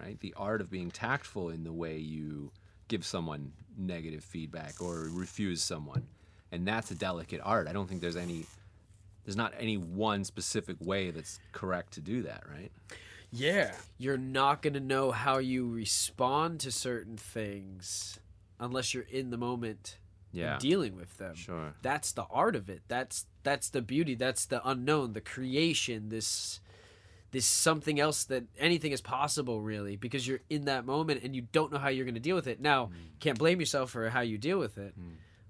right? 0.00 0.18
The 0.18 0.34
art 0.36 0.60
of 0.60 0.68
being 0.68 0.90
tactful 0.90 1.50
in 1.50 1.62
the 1.62 1.72
way 1.72 1.96
you 1.96 2.50
give 2.88 3.06
someone 3.06 3.52
negative 3.78 4.24
feedback 4.24 4.82
or 4.82 5.08
refuse 5.12 5.62
someone. 5.62 6.08
And 6.50 6.66
that's 6.66 6.90
a 6.90 6.96
delicate 6.96 7.40
art. 7.44 7.68
I 7.68 7.72
don't 7.72 7.88
think 7.88 8.00
there's 8.00 8.16
any 8.16 8.44
there's 9.24 9.36
not 9.36 9.54
any 9.60 9.76
one 9.76 10.24
specific 10.24 10.76
way 10.80 11.12
that's 11.12 11.38
correct 11.52 11.92
to 11.92 12.00
do 12.00 12.22
that, 12.22 12.42
right? 12.50 12.72
Yeah. 13.30 13.70
You're 13.96 14.18
not 14.18 14.60
going 14.60 14.74
to 14.74 14.80
know 14.80 15.12
how 15.12 15.38
you 15.38 15.68
respond 15.68 16.58
to 16.60 16.72
certain 16.72 17.16
things 17.16 18.18
unless 18.58 18.92
you're 18.92 19.04
in 19.04 19.30
the 19.30 19.38
moment 19.38 19.98
Yeah. 20.32 20.58
dealing 20.58 20.96
with 20.96 21.16
them. 21.18 21.34
Sure. 21.34 21.74
That's 21.82 22.12
the 22.12 22.24
art 22.30 22.56
of 22.56 22.68
it. 22.70 22.82
That's 22.88 23.26
that's 23.42 23.68
the 23.70 23.82
beauty. 23.82 24.14
That's 24.14 24.46
the 24.46 24.66
unknown, 24.68 25.12
the 25.12 25.20
creation, 25.20 26.08
this 26.08 26.60
this 27.32 27.44
something 27.46 27.98
else 27.98 28.24
that 28.24 28.44
anything 28.58 28.92
is 28.92 29.00
possible 29.00 29.60
really 29.62 29.96
because 29.96 30.26
you're 30.28 30.40
in 30.50 30.66
that 30.66 30.84
moment 30.84 31.22
and 31.22 31.34
you 31.34 31.42
don't 31.52 31.72
know 31.72 31.78
how 31.78 31.88
you're 31.88 32.04
going 32.04 32.14
to 32.14 32.20
deal 32.20 32.36
with 32.36 32.46
it. 32.46 32.60
Now, 32.60 32.86
Mm. 32.86 32.90
you 32.94 33.18
can't 33.20 33.38
blame 33.38 33.58
yourself 33.58 33.90
for 33.90 34.08
how 34.10 34.20
you 34.20 34.36
deal 34.38 34.58
with 34.58 34.76
it. 34.78 34.94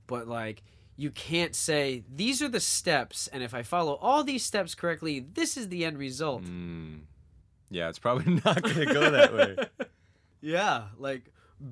But 0.06 0.28
like 0.28 0.62
you 0.96 1.10
can't 1.10 1.54
say 1.56 2.04
these 2.12 2.40
are 2.42 2.48
the 2.48 2.60
steps 2.60 3.26
and 3.28 3.42
if 3.42 3.52
I 3.54 3.62
follow 3.62 3.94
all 3.94 4.22
these 4.24 4.44
steps 4.44 4.74
correctly, 4.74 5.18
this 5.34 5.56
is 5.56 5.68
the 5.70 5.84
end 5.84 5.98
result. 5.98 6.44
Mm. 6.44 7.00
Yeah, 7.70 7.88
it's 7.88 7.98
probably 7.98 8.34
not 8.44 8.62
going 8.62 8.76
to 8.86 8.86
go 8.86 9.10
that 9.10 9.32
way. 9.34 9.56
Yeah, 10.44 10.86
like 10.98 11.22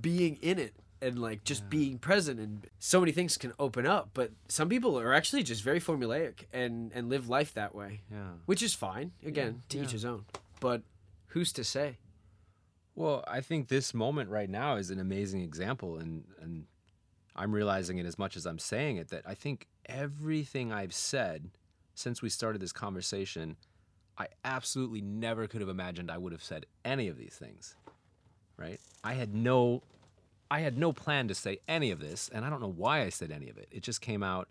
being 0.01 0.37
in 0.43 0.59
it 0.61 0.75
and 1.03 1.19
like 1.19 1.45
just 1.45 1.69
being 1.71 1.99
present 1.99 2.39
and 2.39 2.67
so 2.79 3.01
many 3.01 3.13
things 3.13 3.37
can 3.39 3.53
open 3.59 3.87
up, 3.87 4.11
but 4.15 4.31
some 4.49 4.69
people 4.69 4.99
are 4.99 5.13
actually 5.15 5.43
just 5.43 5.63
very 5.63 5.81
formulaic 5.81 6.45
and 6.53 6.93
and 6.95 7.09
live 7.09 7.29
life 7.29 7.55
that 7.55 7.75
way, 7.75 8.01
Yeah. 8.11 8.33
which 8.47 8.63
is 8.63 8.75
fine. 8.75 9.13
Again, 9.25 9.63
to 9.71 9.83
each 9.83 9.93
his 9.93 10.05
own. 10.05 10.25
But 10.61 10.83
who's 11.29 11.53
to 11.55 11.65
say? 11.65 11.97
Well, 12.95 13.25
I 13.27 13.41
think 13.41 13.69
this 13.69 13.95
moment 13.95 14.29
right 14.31 14.51
now 14.51 14.77
is 14.77 14.91
an 14.91 14.99
amazing 15.01 15.41
example, 15.41 15.97
and 15.99 16.25
and 16.41 16.67
I'm 17.37 17.53
realizing 17.53 17.99
it 17.99 18.07
as 18.07 18.19
much 18.19 18.37
as 18.37 18.45
I'm 18.47 18.59
saying 18.59 18.97
it 18.99 19.09
that 19.09 19.23
I 19.27 19.35
think 19.35 19.67
everything 19.87 20.73
I've 20.73 20.93
said 20.93 21.51
since 21.95 22.21
we 22.23 22.29
started 22.29 22.61
this 22.61 22.73
conversation, 22.73 23.57
I 24.19 24.27
absolutely 24.45 25.01
never 25.01 25.47
could 25.47 25.61
have 25.61 25.71
imagined 25.71 26.11
I 26.11 26.19
would 26.19 26.33
have 26.33 26.43
said 26.43 26.67
any 26.85 27.09
of 27.09 27.17
these 27.17 27.35
things. 27.37 27.75
Right? 28.59 28.81
I 29.03 29.15
had 29.15 29.35
no 29.35 29.83
I 30.51 30.61
had 30.61 30.77
no 30.77 30.93
plan 30.93 31.29
to 31.29 31.35
say 31.35 31.61
any 31.69 31.91
of 31.91 32.01
this, 32.01 32.29
and 32.33 32.45
I 32.45 32.51
don't 32.51 32.61
know 32.61 32.73
why 32.75 33.03
I 33.03 33.09
said 33.09 33.31
any 33.31 33.49
of 33.49 33.57
it. 33.57 33.69
It 33.71 33.83
just 33.83 34.01
came 34.01 34.23
out 34.23 34.49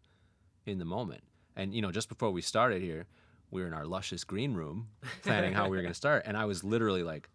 in 0.65 0.79
the 0.79 0.85
moment. 0.85 1.23
And 1.55 1.73
you 1.73 1.81
know, 1.81 1.91
just 1.91 2.07
before 2.09 2.31
we 2.31 2.41
started 2.41 2.81
here, 2.81 3.05
we 3.51 3.61
were 3.61 3.67
in 3.67 3.73
our 3.73 3.85
luscious 3.85 4.23
green 4.23 4.53
room 4.53 4.87
planning 5.23 5.53
how 5.53 5.65
we 5.65 5.77
were 5.77 5.83
going 5.83 5.91
to 5.91 5.97
start, 5.97 6.23
and 6.25 6.37
I 6.37 6.45
was 6.45 6.63
literally 6.63 7.03
like 7.03 7.29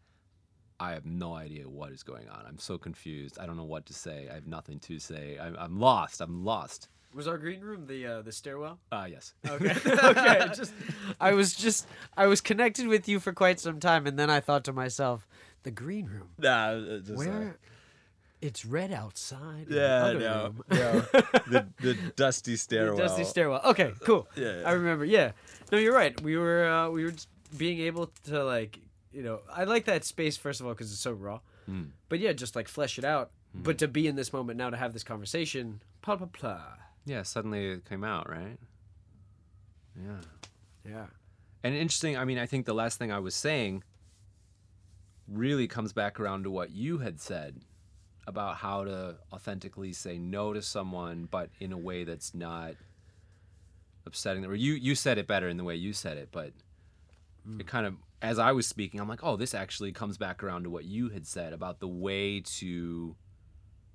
I 0.80 0.92
have 0.92 1.06
no 1.06 1.34
idea 1.34 1.68
what 1.68 1.92
is 1.92 2.02
going 2.02 2.28
on. 2.28 2.44
I'm 2.46 2.58
so 2.58 2.78
confused. 2.78 3.38
I 3.38 3.46
don't 3.46 3.56
know 3.56 3.64
what 3.64 3.86
to 3.86 3.94
say. 3.94 4.28
I 4.30 4.34
have 4.34 4.46
nothing 4.46 4.80
to 4.80 4.98
say. 4.98 5.38
I'm, 5.40 5.56
I'm 5.58 5.78
lost. 5.78 6.20
I'm 6.20 6.44
lost. 6.44 6.88
Was 7.14 7.28
our 7.28 7.38
green 7.38 7.60
room 7.60 7.86
the 7.86 8.06
uh, 8.06 8.22
the 8.22 8.32
stairwell? 8.32 8.80
Uh, 8.90 9.06
yes. 9.08 9.34
Okay. 9.48 9.74
okay. 9.86 10.46
Just 10.54 10.72
I 11.20 11.32
was 11.32 11.54
just 11.54 11.86
I 12.16 12.26
was 12.26 12.40
connected 12.40 12.88
with 12.88 13.08
you 13.08 13.20
for 13.20 13.32
quite 13.32 13.60
some 13.60 13.78
time 13.78 14.06
and 14.06 14.18
then 14.18 14.30
I 14.30 14.40
thought 14.40 14.64
to 14.64 14.72
myself, 14.72 15.28
the 15.62 15.70
green 15.70 16.06
room. 16.06 16.30
Nah, 16.38 16.70
uh, 16.70 16.98
just, 16.98 17.10
uh, 17.10 17.14
Where 17.14 17.58
it's 18.44 18.66
red 18.66 18.92
outside. 18.92 19.66
the 19.68 19.76
yeah, 19.76 20.12
no, 20.12 20.54
no. 20.70 21.00
the, 21.48 21.66
the 21.80 21.94
dusty 22.14 22.52
The 22.52 22.58
stairwell. 22.58 22.98
Dusty 22.98 23.24
stairwell. 23.24 23.62
Okay, 23.64 23.92
cool. 24.00 24.28
Yeah, 24.36 24.60
yeah. 24.60 24.68
I 24.68 24.72
remember. 24.72 25.04
Yeah. 25.04 25.32
No, 25.72 25.78
you're 25.78 25.94
right. 25.94 26.20
We 26.20 26.36
were 26.36 26.68
uh, 26.68 26.90
we 26.90 27.04
were 27.04 27.12
just 27.12 27.28
being 27.56 27.80
able 27.80 28.10
to 28.24 28.44
like 28.44 28.78
you 29.12 29.22
know 29.22 29.40
I 29.50 29.64
like 29.64 29.86
that 29.86 30.04
space 30.04 30.36
first 30.36 30.60
of 30.60 30.66
all 30.66 30.74
because 30.74 30.92
it's 30.92 31.00
so 31.00 31.12
raw. 31.12 31.40
Mm. 31.68 31.90
But 32.10 32.18
yeah, 32.18 32.32
just 32.34 32.54
like 32.54 32.68
flesh 32.68 32.98
it 32.98 33.04
out. 33.04 33.30
But 33.56 33.78
to 33.78 33.88
be 33.88 34.08
in 34.08 34.16
this 34.16 34.32
moment 34.32 34.58
now 34.58 34.70
to 34.70 34.76
have 34.76 34.92
this 34.92 35.04
conversation, 35.04 35.80
blah 36.04 36.16
blah 36.16 36.28
blah. 36.38 36.64
Yeah, 37.06 37.22
suddenly 37.22 37.66
it 37.66 37.88
came 37.88 38.04
out, 38.04 38.28
right? 38.28 38.58
Yeah. 39.96 40.20
Yeah. 40.86 41.06
And 41.62 41.74
interesting, 41.74 42.18
I 42.18 42.24
mean, 42.24 42.38
I 42.38 42.46
think 42.46 42.66
the 42.66 42.74
last 42.74 42.98
thing 42.98 43.10
I 43.10 43.20
was 43.20 43.34
saying 43.34 43.84
really 45.28 45.66
comes 45.66 45.92
back 45.92 46.20
around 46.20 46.44
to 46.44 46.50
what 46.50 46.72
you 46.72 46.98
had 46.98 47.20
said 47.20 47.62
about 48.26 48.56
how 48.56 48.84
to 48.84 49.16
authentically 49.32 49.92
say 49.92 50.18
no 50.18 50.52
to 50.52 50.62
someone, 50.62 51.28
but 51.30 51.50
in 51.60 51.72
a 51.72 51.78
way 51.78 52.04
that's 52.04 52.34
not 52.34 52.74
upsetting 54.06 54.42
them. 54.42 54.50
Or 54.50 54.54
you, 54.54 54.74
you 54.74 54.94
said 54.94 55.18
it 55.18 55.26
better 55.26 55.48
in 55.48 55.56
the 55.56 55.64
way 55.64 55.76
you 55.76 55.92
said 55.92 56.16
it, 56.16 56.28
but 56.32 56.52
hmm. 57.44 57.60
it 57.60 57.66
kind 57.66 57.86
of, 57.86 57.94
as 58.22 58.38
I 58.38 58.52
was 58.52 58.66
speaking, 58.66 59.00
I'm 59.00 59.08
like, 59.08 59.22
oh, 59.22 59.36
this 59.36 59.54
actually 59.54 59.92
comes 59.92 60.16
back 60.16 60.42
around 60.42 60.64
to 60.64 60.70
what 60.70 60.84
you 60.84 61.10
had 61.10 61.26
said 61.26 61.52
about 61.52 61.80
the 61.80 61.88
way 61.88 62.40
to 62.40 63.16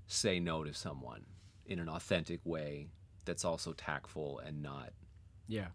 say 0.07 0.39
no 0.39 0.63
to 0.63 0.73
someone 0.73 1.25
in 1.65 1.79
an 1.79 1.89
authentic 1.89 2.39
way 2.43 2.87
that's 3.25 3.45
also 3.45 3.73
tactful 3.73 4.39
and 4.39 4.61
not 4.61 4.91
Yeah. 5.47 5.67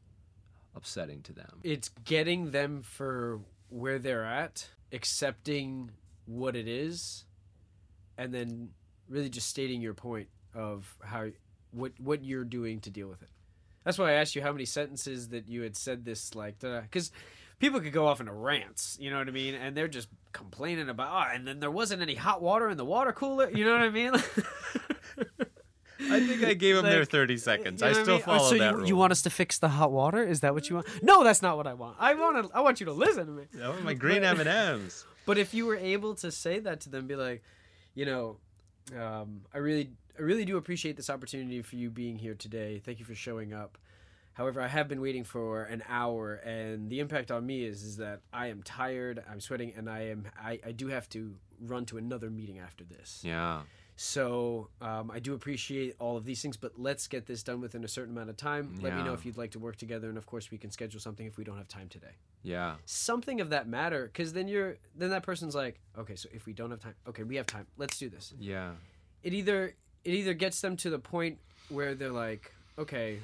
upsetting 0.74 1.22
to 1.22 1.32
them. 1.32 1.60
It's 1.62 1.88
getting 2.04 2.50
them 2.50 2.82
for 2.82 3.40
where 3.68 3.98
they're 3.98 4.24
at, 4.24 4.68
accepting 4.92 5.90
what 6.26 6.56
it 6.56 6.66
is, 6.66 7.26
and 8.18 8.32
then 8.32 8.70
really 9.08 9.28
just 9.28 9.48
stating 9.48 9.80
your 9.80 9.94
point 9.94 10.28
of 10.54 10.96
how 11.02 11.28
what 11.72 11.92
what 11.98 12.24
you're 12.24 12.44
doing 12.44 12.80
to 12.80 12.90
deal 12.90 13.08
with 13.08 13.22
it. 13.22 13.28
That's 13.84 13.98
why 13.98 14.10
I 14.10 14.14
asked 14.14 14.34
you 14.34 14.42
how 14.42 14.52
many 14.52 14.64
sentences 14.64 15.28
that 15.28 15.48
you 15.48 15.62
had 15.62 15.76
said 15.76 16.04
this 16.04 16.34
like 16.34 16.58
because 16.60 17.10
people 17.58 17.80
could 17.80 17.92
go 17.92 18.06
off 18.06 18.20
into 18.20 18.32
rants, 18.32 18.96
you 19.00 19.10
know 19.10 19.18
what 19.18 19.28
I 19.28 19.32
mean, 19.32 19.54
and 19.54 19.76
they're 19.76 19.88
just 19.88 20.08
complaining 20.32 20.88
about 20.88 21.08
oh, 21.12 21.34
and 21.34 21.46
then 21.46 21.60
there 21.60 21.70
wasn't 21.70 22.02
any 22.02 22.14
hot 22.14 22.42
water 22.42 22.70
in 22.70 22.76
the 22.76 22.84
water 22.84 23.12
cooler, 23.12 23.50
you 23.50 23.64
know 23.64 23.72
what 23.72 23.82
I 23.82 23.90
mean? 23.90 24.12
I 26.10 26.26
think 26.26 26.42
I 26.44 26.54
gave 26.54 26.76
them 26.76 26.84
their 26.84 27.04
30 27.04 27.36
seconds. 27.38 27.80
You 27.80 27.88
know 27.88 27.98
I 27.98 28.02
still 28.02 28.14
mean? 28.14 28.22
Oh, 28.22 28.38
follow 28.38 28.50
so 28.50 28.58
that 28.58 28.70
you, 28.72 28.76
rule. 28.78 28.88
you 28.88 28.96
want 28.96 29.12
us 29.12 29.22
to 29.22 29.30
fix 29.30 29.58
the 29.58 29.68
hot 29.68 29.92
water? 29.92 30.22
Is 30.22 30.40
that 30.40 30.54
what 30.54 30.68
you 30.68 30.76
want? 30.76 30.86
No, 31.02 31.24
that's 31.24 31.42
not 31.42 31.56
what 31.56 31.66
I 31.66 31.74
want. 31.74 31.96
I 31.98 32.14
want 32.14 32.46
to. 32.46 32.56
I 32.56 32.60
want 32.60 32.80
you 32.80 32.86
to 32.86 32.92
listen 32.92 33.26
to 33.26 33.32
me. 33.32 33.44
Oh, 33.62 33.80
my 33.82 33.94
green 33.94 34.24
M&Ms. 34.24 35.06
But 35.26 35.38
if 35.38 35.54
you 35.54 35.64
were 35.64 35.76
able 35.76 36.14
to 36.16 36.30
say 36.30 36.58
that 36.58 36.82
to 36.82 36.90
them, 36.90 37.06
be 37.06 37.16
like, 37.16 37.42
you 37.94 38.06
know, 38.06 38.36
um, 38.98 39.42
I 39.52 39.58
really, 39.58 39.90
I 40.18 40.22
really 40.22 40.44
do 40.44 40.56
appreciate 40.56 40.96
this 40.96 41.10
opportunity 41.10 41.62
for 41.62 41.76
you 41.76 41.90
being 41.90 42.18
here 42.18 42.34
today. 42.34 42.80
Thank 42.84 42.98
you 42.98 43.04
for 43.04 43.14
showing 43.14 43.52
up. 43.52 43.78
However, 44.34 44.60
I 44.60 44.66
have 44.66 44.88
been 44.88 45.00
waiting 45.00 45.24
for 45.24 45.62
an 45.64 45.82
hour, 45.88 46.34
and 46.34 46.90
the 46.90 47.00
impact 47.00 47.30
on 47.30 47.46
me 47.46 47.64
is 47.64 47.82
is 47.82 47.96
that 47.98 48.20
I 48.32 48.48
am 48.48 48.62
tired, 48.62 49.22
I'm 49.30 49.40
sweating, 49.40 49.72
and 49.76 49.88
I 49.88 50.08
am 50.08 50.26
I, 50.40 50.60
I 50.66 50.72
do 50.72 50.88
have 50.88 51.08
to 51.10 51.34
run 51.60 51.86
to 51.86 51.98
another 51.98 52.30
meeting 52.30 52.58
after 52.58 52.84
this. 52.84 53.22
Yeah. 53.24 53.62
So 53.96 54.70
um, 54.80 55.10
I 55.12 55.20
do 55.20 55.34
appreciate 55.34 55.94
all 56.00 56.16
of 56.16 56.24
these 56.24 56.42
things, 56.42 56.56
but 56.56 56.72
let's 56.76 57.06
get 57.06 57.26
this 57.26 57.44
done 57.44 57.60
within 57.60 57.84
a 57.84 57.88
certain 57.88 58.12
amount 58.12 58.28
of 58.28 58.36
time. 58.36 58.76
Let 58.80 58.96
me 58.96 59.04
know 59.04 59.12
if 59.12 59.24
you'd 59.24 59.36
like 59.36 59.52
to 59.52 59.60
work 59.60 59.76
together, 59.76 60.08
and 60.08 60.18
of 60.18 60.26
course 60.26 60.50
we 60.50 60.58
can 60.58 60.72
schedule 60.72 60.98
something 61.00 61.26
if 61.26 61.36
we 61.36 61.44
don't 61.44 61.56
have 61.56 61.68
time 61.68 61.88
today. 61.88 62.16
Yeah. 62.42 62.74
Something 62.86 63.40
of 63.40 63.50
that 63.50 63.68
matter, 63.68 64.06
because 64.06 64.32
then 64.32 64.48
you're 64.48 64.78
then 64.96 65.10
that 65.10 65.22
person's 65.22 65.54
like, 65.54 65.78
okay, 65.96 66.16
so 66.16 66.28
if 66.32 66.44
we 66.44 66.52
don't 66.52 66.72
have 66.72 66.80
time, 66.80 66.94
okay, 67.08 67.22
we 67.22 67.36
have 67.36 67.46
time. 67.46 67.66
Let's 67.76 67.96
do 67.96 68.08
this. 68.08 68.34
Yeah. 68.38 68.72
It 69.22 69.32
either 69.32 69.74
it 70.04 70.14
either 70.14 70.34
gets 70.34 70.60
them 70.60 70.76
to 70.78 70.90
the 70.90 70.98
point 70.98 71.38
where 71.68 71.94
they're 71.94 72.10
like, 72.10 72.52
okay, 72.76 73.20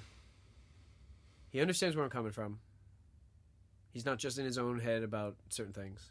he 1.50 1.61
understands 1.61 1.95
where 1.97 2.04
I'm 2.04 2.11
coming 2.11 2.33
from. 2.33 2.61
He's 3.92 4.07
not 4.07 4.19
just 4.19 4.38
in 4.38 4.45
his 4.45 4.57
own 4.59 4.78
head 4.80 5.02
about 5.02 5.37
certain 5.49 5.73
things. 5.73 6.11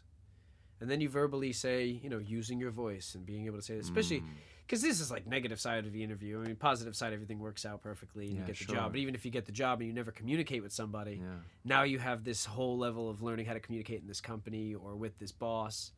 And 0.80 0.90
then 0.90 1.00
you 1.00 1.08
verbally 1.08 1.52
say, 1.52 1.86
you 1.86 2.08
know, 2.08 2.18
using 2.18 2.58
your 2.58 2.70
voice 2.70 3.14
and 3.14 3.24
being 3.26 3.46
able 3.46 3.56
to 3.58 3.62
say, 3.62 3.74
this, 3.76 3.84
especially 3.84 4.20
Mm. 4.20 4.28
because 4.66 4.80
this 4.82 5.00
is 5.00 5.10
like 5.10 5.26
negative 5.26 5.60
side 5.60 5.84
of 5.86 5.92
the 5.92 6.02
interview. 6.02 6.40
I 6.40 6.46
mean, 6.46 6.56
positive 6.56 6.94
side, 6.96 7.12
everything 7.12 7.38
works 7.38 7.66
out 7.66 7.82
perfectly 7.82 8.26
and 8.28 8.34
Yeah, 8.36 8.40
you 8.42 8.46
get 8.46 8.58
the 8.58 8.64
sure. 8.64 8.74
job. 8.76 8.92
But 8.92 9.00
even 9.00 9.14
if 9.14 9.24
you 9.24 9.30
get 9.30 9.44
the 9.46 9.52
job 9.52 9.80
and 9.80 9.88
you 9.88 9.92
never 9.94 10.10
communicate 10.12 10.62
with 10.62 10.72
somebody, 10.72 11.16
Yeah. 11.22 11.40
now 11.64 11.82
you 11.82 11.98
have 11.98 12.24
this 12.24 12.44
whole 12.46 12.78
level 12.78 13.10
of 13.10 13.20
learning 13.22 13.46
how 13.46 13.54
to 13.54 13.60
communicate 13.60 14.00
in 14.00 14.06
this 14.06 14.20
company 14.22 14.74
or 14.74 14.96
with 14.96 15.18
this 15.18 15.32
boss. 15.32 15.92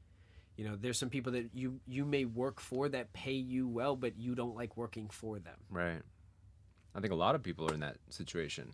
You 0.57 0.65
know, 0.69 0.77
there's 0.77 0.99
some 0.99 1.11
people 1.11 1.33
that 1.33 1.51
you 1.55 1.81
you 1.87 2.05
may 2.05 2.25
work 2.25 2.61
for 2.61 2.89
that 2.91 3.13
pay 3.13 3.33
you 3.35 3.67
well, 3.69 3.95
but 3.97 4.17
you 4.19 4.35
don't 4.35 4.55
like 4.55 4.77
working 4.77 5.09
for 5.09 5.39
them. 5.39 5.59
Right. 5.71 6.03
I 6.95 7.01
think 7.01 7.13
a 7.13 7.17
lot 7.17 7.35
of 7.35 7.43
people 7.43 7.71
are 7.71 7.75
in 7.75 7.81
that 7.81 7.99
situation. 8.11 8.73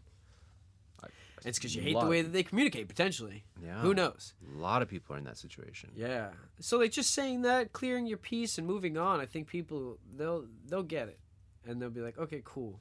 It's 1.44 1.58
because 1.58 1.74
you 1.74 1.82
hate 1.82 1.94
lot- 1.94 2.04
the 2.04 2.10
way 2.10 2.22
that 2.22 2.32
they 2.32 2.42
communicate 2.42 2.88
potentially. 2.88 3.44
Yeah. 3.62 3.80
Who 3.80 3.94
knows? 3.94 4.34
A 4.54 4.58
lot 4.58 4.82
of 4.82 4.88
people 4.88 5.14
are 5.14 5.18
in 5.18 5.24
that 5.24 5.38
situation. 5.38 5.90
Yeah. 5.94 6.30
So 6.60 6.78
like 6.78 6.92
just 6.92 7.12
saying 7.12 7.42
that, 7.42 7.72
clearing 7.72 8.06
your 8.06 8.18
piece 8.18 8.58
and 8.58 8.66
moving 8.66 8.96
on, 8.98 9.20
I 9.20 9.26
think 9.26 9.48
people 9.48 9.98
they'll 10.16 10.46
they'll 10.68 10.82
get 10.82 11.08
it. 11.08 11.18
And 11.66 11.82
they'll 11.82 11.90
be 11.90 12.00
like, 12.00 12.16
"Okay, 12.18 12.40
cool." 12.44 12.80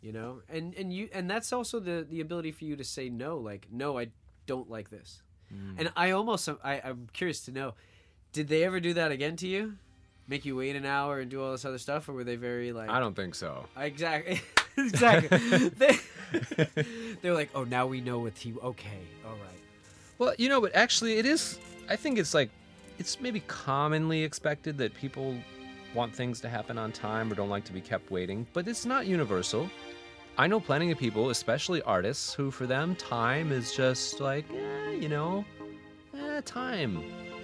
You 0.00 0.12
know? 0.12 0.40
And 0.48 0.74
and 0.74 0.92
you 0.92 1.08
and 1.12 1.28
that's 1.28 1.52
also 1.52 1.78
the 1.80 2.06
the 2.08 2.20
ability 2.20 2.52
for 2.52 2.64
you 2.64 2.76
to 2.76 2.84
say 2.84 3.08
no, 3.10 3.36
like, 3.38 3.66
"No, 3.70 3.98
I 3.98 4.08
don't 4.46 4.70
like 4.70 4.88
this." 4.90 5.22
Mm. 5.52 5.74
And 5.78 5.92
I 5.96 6.10
almost 6.12 6.48
I 6.62 6.80
I'm 6.82 7.08
curious 7.12 7.40
to 7.46 7.52
know, 7.52 7.74
did 8.32 8.48
they 8.48 8.64
ever 8.64 8.80
do 8.80 8.94
that 8.94 9.12
again 9.12 9.36
to 9.36 9.48
you? 9.48 9.74
Make 10.26 10.46
you 10.46 10.56
wait 10.56 10.74
an 10.74 10.86
hour 10.86 11.20
and 11.20 11.30
do 11.30 11.42
all 11.42 11.52
this 11.52 11.66
other 11.66 11.76
stuff 11.78 12.08
or 12.08 12.14
were 12.14 12.24
they 12.24 12.36
very 12.36 12.72
like 12.72 12.88
I 12.88 12.98
don't 12.98 13.14
think 13.14 13.34
so. 13.34 13.66
Exactly. 13.76 14.40
exactly. 14.78 15.68
they, 15.68 15.98
they're 17.22 17.34
like, 17.34 17.50
"Oh, 17.54 17.64
now 17.64 17.86
we 17.86 18.00
know 18.00 18.18
what 18.18 18.36
he 18.36 18.52
Okay. 18.52 19.00
All 19.24 19.32
right." 19.32 19.60
Well, 20.18 20.34
you 20.38 20.48
know, 20.48 20.60
but 20.60 20.74
actually, 20.74 21.18
it 21.18 21.26
is. 21.26 21.58
I 21.88 21.96
think 21.96 22.18
it's 22.18 22.34
like, 22.34 22.50
it's 22.98 23.20
maybe 23.20 23.40
commonly 23.40 24.22
expected 24.22 24.78
that 24.78 24.94
people 24.94 25.36
want 25.94 26.14
things 26.14 26.40
to 26.40 26.48
happen 26.48 26.78
on 26.78 26.92
time 26.92 27.30
or 27.30 27.34
don't 27.34 27.48
like 27.48 27.64
to 27.64 27.72
be 27.72 27.80
kept 27.80 28.10
waiting, 28.10 28.46
but 28.52 28.66
it's 28.66 28.84
not 28.84 29.06
universal. 29.06 29.68
I 30.36 30.48
know 30.48 30.58
plenty 30.58 30.90
of 30.90 30.98
people, 30.98 31.30
especially 31.30 31.82
artists, 31.82 32.34
who 32.34 32.50
for 32.50 32.66
them 32.66 32.96
time 32.96 33.52
is 33.52 33.72
just 33.72 34.20
like, 34.20 34.44
eh, 34.52 34.90
you 34.92 35.08
know, 35.08 35.44
eh, 36.16 36.40
time. 36.44 36.96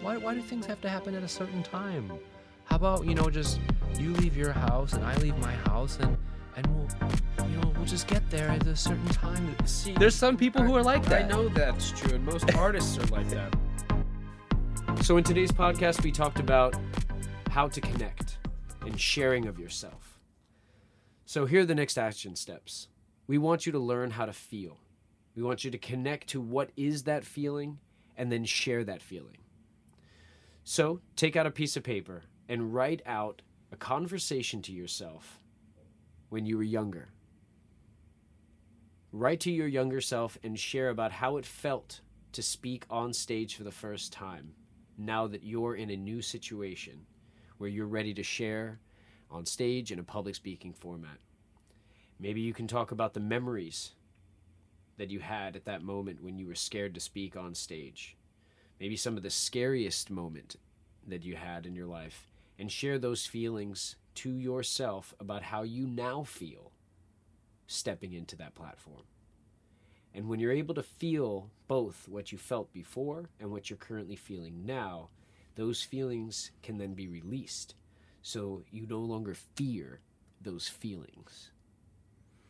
Why, 0.03 0.17
why 0.17 0.35
do 0.35 0.43
things 0.43 0.67
have 0.67 0.81
to 0.81 0.89
happen 0.89 1.15
at 1.15 1.23
a 1.23 1.29
certain 1.29 1.63
time? 1.63 2.11
How 2.65 2.77
about, 2.77 3.05
you 3.05 3.15
know, 3.15 3.31
just 3.31 3.61
you 3.99 4.13
leave 4.15 4.37
your 4.37 4.53
house 4.53 4.95
and 4.95 5.05
I 5.05 5.15
leave 5.17 5.37
my 5.39 5.53
house 5.53 5.99
and 6.01 6.17
and 6.65 6.77
we'll 6.77 7.49
you 7.49 7.57
know, 7.57 7.73
we'll 7.77 7.87
just 7.87 8.07
get 8.07 8.29
there 8.31 8.49
at 8.49 8.67
a 8.67 8.77
certain 8.77 9.09
time. 9.09 9.57
See, 9.65 9.95
There's 9.95 10.15
some 10.15 10.37
people 10.37 10.63
who 10.63 10.77
are 10.77 10.83
like 10.83 11.05
that. 11.07 11.25
I 11.25 11.29
know 11.29 11.49
that's 11.49 11.91
true, 11.93 12.15
and 12.15 12.25
most 12.25 12.55
artists 12.55 12.99
are 12.99 13.07
like 13.07 13.29
that. 13.31 13.55
So, 15.03 15.17
in 15.17 15.25
today's 15.25 15.53
podcast, 15.53 16.03
we 16.03 16.13
talked 16.13 16.39
about 16.39 16.77
how 17.51 17.69
to 17.69 17.81
connect 17.81 18.39
and 18.83 19.01
sharing 19.01 19.47
of 19.47 19.59
yourself. 19.59 20.21
So, 21.25 21.47
here 21.47 21.63
are 21.63 21.67
the 21.67 21.75
next 21.75 21.97
action 21.97 22.37
steps. 22.37 22.89
We 23.27 23.39
want 23.39 23.65
you 23.65 23.73
to 23.73 23.79
learn 23.79 24.11
how 24.11 24.27
to 24.27 24.33
feel. 24.33 24.79
We 25.35 25.43
want 25.43 25.65
you 25.65 25.71
to 25.71 25.79
connect 25.79 26.29
to 26.29 26.41
what 26.41 26.71
is 26.77 27.05
that 27.05 27.25
feeling 27.25 27.79
and 28.17 28.31
then 28.31 28.45
share 28.45 28.85
that 28.85 29.01
feeling. 29.01 29.39
So, 30.65 31.01
take 31.17 31.37
out 31.37 31.47
a 31.47 31.51
piece 31.51 31.77
of 31.77 31.83
paper 31.83 32.23
and 32.49 32.75
write 32.75 33.01
out 33.07 33.41
a 33.73 33.77
conversation 33.77 34.61
to 34.63 34.73
yourself 34.73 35.40
when 36.31 36.47
you 36.47 36.57
were 36.57 36.63
younger. 36.63 37.11
Write 39.13 39.41
to 39.41 39.51
your 39.51 39.67
younger 39.67 40.01
self 40.01 40.39
and 40.43 40.59
share 40.59 40.89
about 40.89 41.13
how 41.13 41.37
it 41.37 41.45
felt 41.45 42.01
to 42.33 42.43
speak 42.43 42.87
on 42.89 43.13
stage 43.13 43.57
for 43.57 43.65
the 43.65 43.71
first 43.71 44.13
time 44.13 44.55
now 44.97 45.27
that 45.27 45.43
you're 45.43 45.75
in 45.75 45.91
a 45.91 45.97
new 45.97 46.23
situation 46.23 47.07
where 47.59 47.69
you're 47.69 47.87
ready 47.87 48.15
to 48.15 48.23
share 48.23 48.79
on 49.31 49.45
stage 49.45 49.91
in 49.93 49.99
a 49.99 50.05
public 50.05 50.35
speaking 50.35 50.73
format. 50.73 51.19
Maybe 52.19 52.41
you 52.41 52.55
can 52.55 52.69
talk 52.69 52.93
about 52.93 53.15
the 53.15 53.21
memories 53.21 53.93
that 54.99 55.11
you 55.11 55.21
had 55.21 55.57
at 55.57 55.65
that 55.65 55.83
moment 55.83 56.23
when 56.23 56.39
you 56.39 56.47
were 56.47 56.55
scared 56.55 56.95
to 56.95 57.01
speak 57.01 57.37
on 57.37 57.55
stage. 57.55 58.17
Maybe 58.79 58.97
some 58.97 59.17
of 59.17 59.23
the 59.23 59.31
scariest 59.31 60.11
moment 60.11 60.57
that 61.09 61.25
you 61.25 61.35
had 61.35 61.67
in 61.67 61.75
your 61.75 61.87
life 61.87 62.31
and 62.59 62.71
share 62.71 62.99
those 62.99 63.27
feelings 63.27 63.97
to 64.21 64.37
yourself 64.37 65.15
about 65.19 65.43
how 65.43 65.63
you 65.63 65.87
now 65.87 66.23
feel 66.23 66.73
stepping 67.67 68.13
into 68.13 68.37
that 68.37 68.55
platform. 68.55 69.05
And 70.13 70.29
when 70.29 70.41
you're 70.41 70.53
able 70.53 70.75
to 70.75 70.83
feel 70.83 71.51
both 71.69 72.07
what 72.07 72.31
you 72.31 72.37
felt 72.37 72.71
before 72.71 73.31
and 73.41 73.51
what 73.51 73.71
you're 73.71 73.79
currently 73.79 74.17
feeling 74.17 74.67
now, 74.67 75.09
those 75.55 75.83
feelings 75.83 76.51
can 76.63 76.77
then 76.77 76.93
be 76.93 77.09
released. 77.09 77.77
So 78.21 78.63
you 78.71 78.87
no 78.87 78.99
longer 78.99 79.35
fear 79.55 80.01
those 80.43 80.69
feelings. 80.69 81.53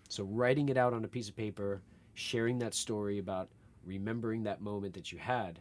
So 0.08 0.24
writing 0.24 0.70
it 0.70 0.76
out 0.76 0.92
on 0.92 1.04
a 1.04 1.08
piece 1.08 1.28
of 1.28 1.36
paper, 1.36 1.82
sharing 2.14 2.58
that 2.58 2.74
story 2.74 3.18
about 3.18 3.48
remembering 3.84 4.42
that 4.42 4.60
moment 4.60 4.94
that 4.94 5.12
you 5.12 5.18
had 5.18 5.60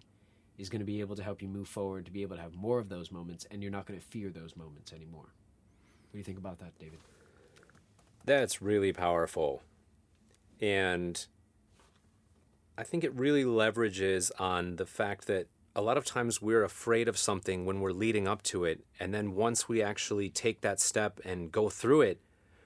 is 0.57 0.69
going 0.69 0.79
to 0.79 0.85
be 0.85 1.01
able 1.01 1.15
to 1.17 1.23
help 1.23 1.43
you 1.43 1.47
move 1.47 1.67
forward 1.67 2.05
to 2.05 2.11
be 2.11 2.23
able 2.23 2.35
to 2.35 2.41
have 2.41 2.55
more 2.55 2.79
of 2.79 2.89
those 2.89 3.11
moments 3.11 3.45
and 3.51 3.61
you're 3.61 3.71
not 3.71 3.85
going 3.85 3.99
to 3.99 4.05
fear 4.07 4.31
those 4.31 4.55
moments 4.57 4.91
anymore. 4.91 5.35
What 6.09 6.13
do 6.13 6.17
you 6.17 6.23
think 6.23 6.39
about 6.39 6.59
that, 6.59 6.77
David? 6.79 6.99
That's 8.25 8.61
really 8.61 8.91
powerful. 8.91 9.61
And 10.59 11.25
I 12.77 12.83
think 12.83 13.03
it 13.03 13.13
really 13.13 13.43
leverages 13.43 14.31
on 14.39 14.77
the 14.77 14.85
fact 14.85 15.27
that 15.27 15.47
a 15.75 15.81
lot 15.81 15.97
of 15.97 16.05
times 16.05 16.41
we're 16.41 16.63
afraid 16.63 17.07
of 17.07 17.17
something 17.17 17.65
when 17.65 17.79
we're 17.79 17.91
leading 17.91 18.27
up 18.27 18.41
to 18.43 18.65
it. 18.65 18.81
And 18.99 19.13
then 19.13 19.35
once 19.35 19.69
we 19.69 19.81
actually 19.81 20.29
take 20.29 20.61
that 20.61 20.79
step 20.79 21.19
and 21.23 21.51
go 21.51 21.69
through 21.69 22.01
it, 22.01 22.19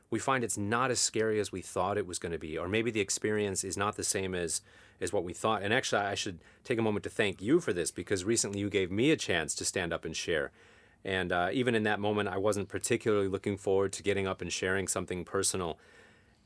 we 0.10 0.20
find 0.20 0.44
it's 0.44 0.58
not 0.58 0.92
as 0.92 1.00
scary 1.00 1.40
as 1.40 1.52
we 1.52 1.62
thought 1.62 1.98
it 1.98 2.08
was 2.08 2.20
going 2.20 2.32
to 2.32 2.38
be. 2.38 2.58
Or 2.58 2.68
maybe 2.68 2.92
the 2.92 3.02
experience 3.02 3.64
is 3.64 3.76
not 3.76 3.96
the 3.96 4.04
same 4.04 4.34
as, 4.34 4.62
as 5.02 5.12
what 5.12 5.24
we 5.24 5.34
thought. 5.34 5.64
And 5.64 5.74
actually, 5.74 6.02
I 6.02 6.16
should 6.16 6.40
take 6.64 6.78
a 6.78 6.84
moment 6.84 7.04
to 7.04 7.10
thank 7.10 7.42
you 7.42 7.60
for 7.60 7.74
this 7.74 7.92
because 7.92 8.24
recently 8.24 8.60
you 8.60 8.70
gave 8.70 8.92
me 8.92 9.12
a 9.12 9.18
chance 9.18 9.54
to 9.56 9.66
stand 9.66 9.92
up 9.92 10.06
and 10.06 10.16
share. 10.16 10.52
And 11.06 11.32
uh, 11.32 11.50
even 11.52 11.76
in 11.76 11.84
that 11.84 12.00
moment, 12.00 12.30
I 12.30 12.38
wasn't 12.38 12.70
particularly 12.70 13.28
looking 13.28 13.58
forward 13.58 13.92
to 13.94 14.04
getting 14.04 14.28
up 14.28 14.42
and 14.42 14.52
sharing 14.52 14.88
something 14.88 15.26
personal. 15.26 15.78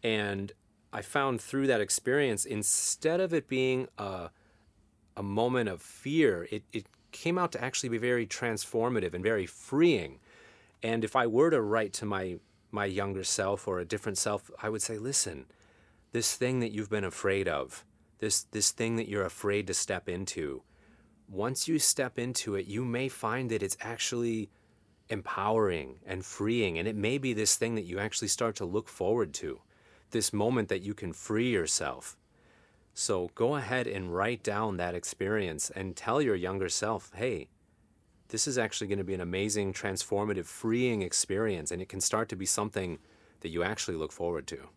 And 0.03 0.51
I 0.91 1.01
found 1.01 1.41
through 1.41 1.67
that 1.67 1.81
experience, 1.81 2.45
instead 2.45 3.19
of 3.19 3.33
it 3.33 3.47
being 3.47 3.87
a, 3.97 4.29
a 5.15 5.23
moment 5.23 5.69
of 5.69 5.81
fear, 5.81 6.47
it, 6.51 6.63
it 6.73 6.85
came 7.11 7.37
out 7.37 7.51
to 7.51 7.63
actually 7.63 7.89
be 7.89 7.97
very 7.97 8.25
transformative 8.25 9.13
and 9.13 9.23
very 9.23 9.45
freeing. 9.45 10.19
And 10.81 11.03
if 11.03 11.15
I 11.15 11.27
were 11.27 11.49
to 11.49 11.61
write 11.61 11.93
to 11.93 12.05
my, 12.05 12.37
my 12.71 12.85
younger 12.85 13.23
self 13.23 13.67
or 13.67 13.79
a 13.79 13.85
different 13.85 14.17
self, 14.17 14.49
I 14.61 14.69
would 14.69 14.81
say, 14.81 14.97
listen, 14.97 15.45
this 16.13 16.35
thing 16.35 16.61
that 16.61 16.71
you've 16.71 16.89
been 16.89 17.03
afraid 17.03 17.47
of, 17.47 17.83
this, 18.19 18.43
this 18.43 18.71
thing 18.71 18.95
that 18.95 19.07
you're 19.07 19.25
afraid 19.25 19.67
to 19.67 19.73
step 19.73 20.09
into, 20.09 20.63
once 21.29 21.67
you 21.67 21.79
step 21.79 22.17
into 22.17 22.55
it, 22.55 22.67
you 22.67 22.85
may 22.85 23.09
find 23.09 23.49
that 23.51 23.63
it's 23.63 23.77
actually 23.81 24.49
empowering 25.09 25.99
and 26.05 26.25
freeing. 26.25 26.77
And 26.77 26.87
it 26.87 26.95
may 26.95 27.17
be 27.17 27.33
this 27.33 27.55
thing 27.55 27.75
that 27.75 27.85
you 27.85 27.99
actually 27.99 28.27
start 28.27 28.55
to 28.57 28.65
look 28.65 28.87
forward 28.87 29.33
to, 29.35 29.61
this 30.11 30.33
moment 30.33 30.69
that 30.69 30.81
you 30.81 30.93
can 30.93 31.13
free 31.13 31.49
yourself. 31.49 32.17
So 32.93 33.29
go 33.35 33.55
ahead 33.55 33.87
and 33.87 34.13
write 34.13 34.41
down 34.41 34.77
that 34.77 34.95
experience 34.95 35.69
and 35.69 35.95
tell 35.95 36.21
your 36.21 36.35
younger 36.35 36.69
self, 36.69 37.11
hey, 37.15 37.49
this 38.29 38.47
is 38.47 38.57
actually 38.57 38.87
going 38.87 38.97
to 38.97 39.03
be 39.03 39.13
an 39.13 39.21
amazing, 39.21 39.73
transformative, 39.73 40.45
freeing 40.45 41.01
experience. 41.01 41.71
And 41.71 41.81
it 41.81 41.89
can 41.89 42.01
start 42.01 42.27
to 42.29 42.35
be 42.35 42.45
something 42.45 42.99
that 43.41 43.49
you 43.49 43.63
actually 43.63 43.97
look 43.97 44.11
forward 44.11 44.47
to. 44.47 44.69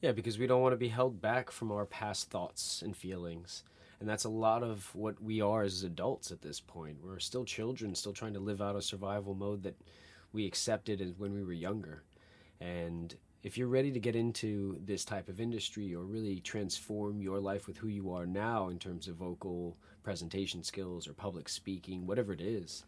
Yeah, 0.00 0.12
because 0.12 0.38
we 0.38 0.46
don't 0.46 0.62
want 0.62 0.72
to 0.72 0.78
be 0.78 0.88
held 0.88 1.20
back 1.20 1.50
from 1.50 1.72
our 1.72 1.84
past 1.84 2.30
thoughts 2.30 2.80
and 2.82 2.96
feelings 2.96 3.64
and 4.00 4.08
that's 4.08 4.24
a 4.24 4.30
lot 4.30 4.62
of 4.62 4.92
what 4.94 5.22
we 5.22 5.42
are 5.42 5.62
as 5.62 5.82
adults 5.82 6.30
at 6.30 6.40
this 6.40 6.58
point. 6.58 6.96
We're 7.04 7.18
still 7.18 7.44
children, 7.44 7.94
still 7.94 8.14
trying 8.14 8.32
to 8.32 8.40
live 8.40 8.62
out 8.62 8.74
a 8.74 8.80
survival 8.80 9.34
mode 9.34 9.62
that 9.64 9.76
we 10.32 10.46
accepted 10.46 11.02
as 11.02 11.12
when 11.18 11.34
we 11.34 11.44
were 11.44 11.52
younger. 11.52 12.02
And 12.62 13.14
if 13.42 13.58
you're 13.58 13.68
ready 13.68 13.92
to 13.92 14.00
get 14.00 14.16
into 14.16 14.78
this 14.86 15.04
type 15.04 15.28
of 15.28 15.38
industry 15.38 15.94
or 15.94 16.04
really 16.04 16.40
transform 16.40 17.20
your 17.20 17.40
life 17.40 17.66
with 17.66 17.76
who 17.76 17.88
you 17.88 18.10
are 18.10 18.24
now 18.24 18.70
in 18.70 18.78
terms 18.78 19.06
of 19.06 19.16
vocal 19.16 19.76
presentation 20.02 20.62
skills 20.62 21.06
or 21.06 21.12
public 21.12 21.46
speaking, 21.46 22.06
whatever 22.06 22.32
it 22.32 22.40
is, 22.40 22.84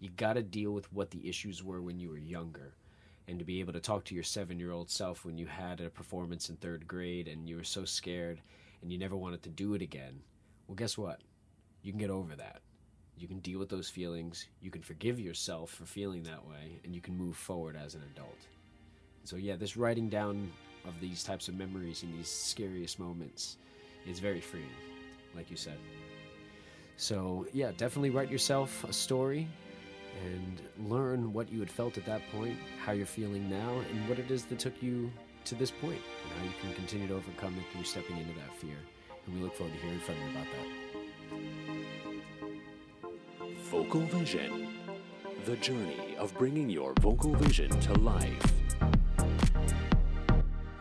you 0.00 0.10
got 0.10 0.32
to 0.32 0.42
deal 0.42 0.72
with 0.72 0.92
what 0.92 1.12
the 1.12 1.28
issues 1.28 1.62
were 1.62 1.80
when 1.80 2.00
you 2.00 2.08
were 2.08 2.18
younger. 2.18 2.74
And 3.28 3.38
to 3.38 3.44
be 3.44 3.60
able 3.60 3.72
to 3.72 3.80
talk 3.80 4.04
to 4.06 4.14
your 4.16 4.24
seven 4.24 4.58
year 4.58 4.72
old 4.72 4.90
self 4.90 5.24
when 5.24 5.38
you 5.38 5.46
had 5.46 5.80
a 5.80 5.90
performance 5.90 6.48
in 6.48 6.56
third 6.56 6.88
grade 6.88 7.28
and 7.28 7.48
you 7.48 7.56
were 7.56 7.64
so 7.64 7.84
scared 7.84 8.40
and 8.82 8.90
you 8.90 8.98
never 8.98 9.16
wanted 9.16 9.44
to 9.44 9.50
do 9.50 9.74
it 9.74 9.82
again 9.82 10.22
well, 10.66 10.74
guess 10.74 10.98
what? 10.98 11.20
You 11.82 11.92
can 11.92 12.00
get 12.00 12.10
over 12.10 12.34
that. 12.36 12.60
You 13.16 13.28
can 13.28 13.38
deal 13.38 13.58
with 13.58 13.68
those 13.68 13.88
feelings. 13.88 14.46
You 14.60 14.70
can 14.70 14.82
forgive 14.82 15.20
yourself 15.20 15.70
for 15.70 15.86
feeling 15.86 16.22
that 16.24 16.46
way, 16.46 16.80
and 16.84 16.94
you 16.94 17.00
can 17.00 17.16
move 17.16 17.36
forward 17.36 17.76
as 17.76 17.94
an 17.94 18.02
adult. 18.14 18.46
So, 19.24 19.36
yeah, 19.36 19.56
this 19.56 19.76
writing 19.76 20.08
down 20.08 20.50
of 20.84 20.94
these 21.00 21.24
types 21.24 21.48
of 21.48 21.54
memories 21.54 22.02
and 22.02 22.12
these 22.16 22.28
scariest 22.28 22.98
moments 22.98 23.56
is 24.06 24.18
very 24.18 24.40
freeing, 24.40 24.68
like 25.34 25.50
you 25.50 25.56
said. 25.56 25.78
So, 26.96 27.46
yeah, 27.52 27.72
definitely 27.76 28.10
write 28.10 28.30
yourself 28.30 28.84
a 28.84 28.92
story 28.92 29.48
and 30.24 30.62
learn 30.90 31.32
what 31.32 31.50
you 31.50 31.60
had 31.60 31.70
felt 31.70 31.98
at 31.98 32.06
that 32.06 32.22
point, 32.32 32.56
how 32.84 32.92
you're 32.92 33.06
feeling 33.06 33.48
now, 33.48 33.80
and 33.90 34.08
what 34.08 34.18
it 34.18 34.30
is 34.30 34.44
that 34.46 34.58
took 34.58 34.82
you 34.82 35.10
to 35.44 35.54
this 35.54 35.70
point, 35.70 36.00
and 36.24 36.38
how 36.38 36.44
you 36.44 36.52
can 36.60 36.74
continue 36.74 37.06
to 37.08 37.14
overcome 37.14 37.54
it 37.56 37.64
through 37.72 37.84
stepping 37.84 38.16
into 38.18 38.34
that 38.34 38.54
fear 38.58 38.76
and 39.26 39.36
we 39.36 39.42
look 39.42 39.54
forward 39.54 39.72
to 39.74 39.80
hearing 39.80 40.00
from 40.00 40.14
you 40.14 40.30
about 40.30 40.46
that. 40.54 40.66
Vocal 43.70 44.00
Vision 44.02 44.68
The 45.44 45.56
journey 45.56 46.16
of 46.18 46.32
bringing 46.38 46.70
your 46.70 46.92
vocal 47.00 47.34
vision 47.34 47.70
to 47.80 47.94
life. 47.94 48.52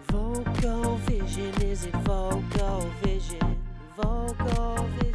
Vocal 0.08 0.98
vision, 0.98 1.54
is 1.62 1.86
it 1.86 1.96
vocal 1.98 2.82
vision? 3.02 3.58
Vocal 3.96 4.88
vision. 5.00 5.15